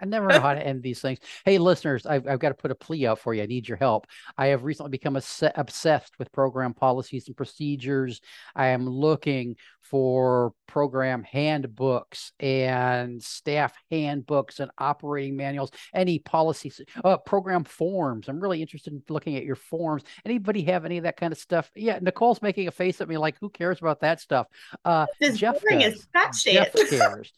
I 0.00 0.06
never 0.06 0.26
know 0.26 0.40
how 0.40 0.54
to 0.54 0.66
end 0.66 0.82
these 0.82 1.00
things. 1.00 1.18
Hey, 1.44 1.58
listeners, 1.58 2.06
I've, 2.06 2.26
I've 2.26 2.38
got 2.38 2.50
to 2.50 2.54
put 2.54 2.70
a 2.70 2.74
plea 2.74 3.06
out 3.06 3.18
for 3.18 3.34
you. 3.34 3.42
I 3.42 3.46
need 3.46 3.68
your 3.68 3.76
help. 3.78 4.06
I 4.36 4.46
have 4.48 4.64
recently 4.64 4.90
become 4.90 5.16
obs- 5.16 5.42
obsessed 5.54 6.18
with 6.18 6.32
program 6.32 6.74
policies 6.74 7.26
and 7.26 7.36
procedures. 7.36 8.20
I 8.54 8.68
am 8.68 8.88
looking 8.88 9.56
for 9.82 10.52
program 10.66 11.22
handbooks 11.24 12.32
and 12.40 13.22
staff 13.22 13.72
handbooks 13.90 14.60
and 14.60 14.70
operating 14.78 15.36
manuals, 15.36 15.70
any 15.94 16.18
policies, 16.18 16.80
uh, 17.04 17.16
program 17.16 17.64
forms. 17.64 18.28
I'm 18.28 18.40
really 18.40 18.60
interested 18.60 18.92
in 18.92 19.02
looking 19.08 19.36
at 19.36 19.44
your 19.44 19.56
forms. 19.56 20.02
Anybody 20.24 20.62
have 20.64 20.84
any 20.84 20.98
of 20.98 21.04
that 21.04 21.16
kind 21.16 21.32
of 21.32 21.38
stuff? 21.38 21.70
Yeah, 21.74 21.98
Nicole's 22.02 22.42
making 22.42 22.68
a 22.68 22.70
face 22.70 23.00
at 23.00 23.08
me 23.08 23.16
like, 23.16 23.36
who 23.40 23.48
cares 23.48 23.78
about 23.80 24.00
that 24.00 24.20
stuff? 24.20 24.46
Uh, 24.84 25.06
This 25.20 25.38
Jeff 25.38 25.54
does. 25.80 26.06
Jeff 26.54 26.72
cares. 26.90 27.32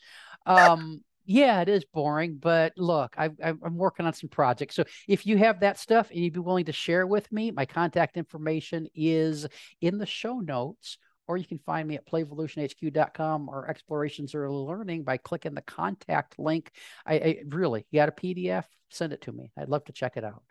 Um, 0.47 1.03
yeah, 1.31 1.61
it 1.61 1.69
is 1.69 1.85
boring, 1.85 2.39
but 2.39 2.73
look, 2.77 3.15
I, 3.17 3.31
I'm 3.45 3.77
working 3.77 4.05
on 4.05 4.13
some 4.15 4.29
projects. 4.29 4.75
So 4.75 4.83
if 5.07 5.25
you 5.27 5.39
have 5.39 5.61
that 5.61 5.79
stuff 5.79 6.11
and 6.11 6.19
you'd 6.19 6.33
be 6.33 6.41
willing 6.41 6.65
to 6.65 6.73
share 6.73 7.07
with 7.07 7.31
me, 7.31 7.53
my 7.53 7.67
contact 7.67 8.17
information 8.17 8.89
is 8.97 9.47
in 9.81 9.99
the 9.99 10.07
show 10.07 10.41
notes, 10.41 10.99
or 11.29 11.37
you 11.37 11.45
can 11.45 11.61
find 11.61 11.87
me 11.87 11.95
at 11.95 12.05
playvolutionhq.com 12.05 13.49
or 13.49 13.71
Explorations 13.71 14.35
Early 14.35 14.57
Learning 14.57 15.05
by 15.05 15.19
clicking 15.19 15.55
the 15.55 15.63
contact 15.63 16.37
link. 16.37 16.73
I, 17.07 17.15
I 17.15 17.37
really, 17.47 17.87
you 17.93 18.01
got 18.01 18.09
a 18.09 18.13
PDF? 18.13 18.65
Send 18.89 19.13
it 19.13 19.21
to 19.23 19.33
me. 19.33 19.53
I'd 19.57 19.69
love 19.69 19.85
to 19.85 19.93
check 19.93 20.17
it 20.17 20.25
out. 20.25 20.43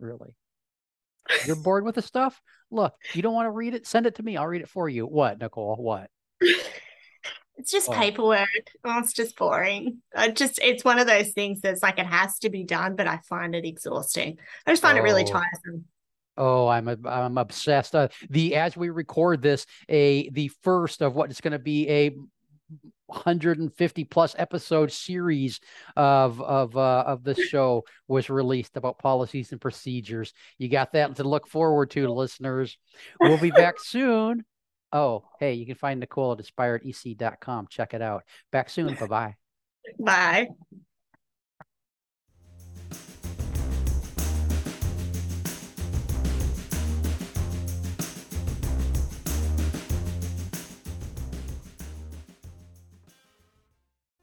Really. 0.00 0.34
You're 1.46 1.56
bored 1.56 1.84
with 1.84 1.96
the 1.96 2.02
stuff? 2.02 2.40
Look, 2.70 2.94
you 3.12 3.20
don't 3.20 3.34
want 3.34 3.48
to 3.48 3.50
read 3.50 3.74
it? 3.74 3.86
Send 3.86 4.06
it 4.06 4.14
to 4.14 4.22
me. 4.22 4.38
I'll 4.38 4.46
read 4.46 4.62
it 4.62 4.70
for 4.70 4.88
you. 4.88 5.04
What, 5.04 5.38
Nicole? 5.38 5.76
What? 5.76 6.08
It's 7.56 7.70
just 7.70 7.88
Oh. 7.88 7.92
paperwork. 7.92 8.48
Oh, 8.84 8.98
it's 8.98 9.12
just 9.12 9.36
boring. 9.36 9.98
I 10.16 10.30
just 10.30 10.58
it's 10.62 10.84
one 10.84 10.98
of 10.98 11.06
those 11.06 11.32
things 11.32 11.60
that's 11.60 11.82
like 11.82 11.98
it 11.98 12.06
has 12.06 12.38
to 12.40 12.50
be 12.50 12.64
done, 12.64 12.96
but 12.96 13.06
I 13.06 13.18
find 13.28 13.54
it 13.54 13.64
exhausting. 13.64 14.38
I 14.66 14.72
just 14.72 14.82
find 14.82 14.96
it 14.98 15.02
really 15.02 15.22
Oh. 15.24 15.26
tiresome. 15.32 15.84
Oh, 16.38 16.66
I'm 16.66 16.88
a, 16.88 16.96
I'm 17.04 17.36
obsessed. 17.36 17.94
Uh, 17.94 18.08
the 18.30 18.56
as 18.56 18.74
we 18.76 18.88
record 18.88 19.42
this, 19.42 19.66
a 19.88 20.30
the 20.30 20.48
first 20.62 21.02
of 21.02 21.14
what 21.14 21.30
is 21.30 21.40
going 21.42 21.52
to 21.52 21.58
be 21.58 21.88
a 21.90 22.16
150 23.06 24.04
plus 24.04 24.34
episode 24.38 24.90
series 24.90 25.60
of 25.96 26.40
of 26.40 26.74
uh, 26.76 27.04
of 27.06 27.22
this 27.22 27.38
show 27.48 27.84
was 28.08 28.30
released 28.30 28.76
about 28.78 28.98
policies 28.98 29.52
and 29.52 29.60
procedures. 29.60 30.32
You 30.58 30.68
got 30.68 30.92
that 30.92 31.16
to 31.16 31.24
look 31.24 31.46
forward 31.46 31.90
to, 31.90 32.08
listeners. 32.08 32.78
We'll 33.20 33.36
be 33.38 33.50
back 33.50 33.74
soon. 33.78 34.44
Oh, 34.92 35.24
hey, 35.40 35.54
you 35.54 35.64
can 35.64 35.74
find 35.74 36.00
Nicole 36.00 36.32
at 36.32 36.38
inspiredec.com. 36.38 37.68
Check 37.70 37.94
it 37.94 38.02
out. 38.02 38.24
Back 38.50 38.68
soon. 38.68 38.94
Bye 38.94 39.06
bye. 39.06 39.36
Bye. 39.98 40.48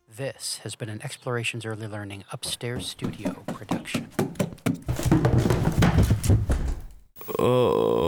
This 0.07 0.59
has 0.63 0.75
been 0.75 0.89
an 0.89 1.01
Explorations 1.01 1.65
Early 1.65 1.87
Learning 1.87 2.25
Upstairs 2.31 2.87
Studio 2.89 3.41
production. 3.47 4.09
Oh. 7.39 7.98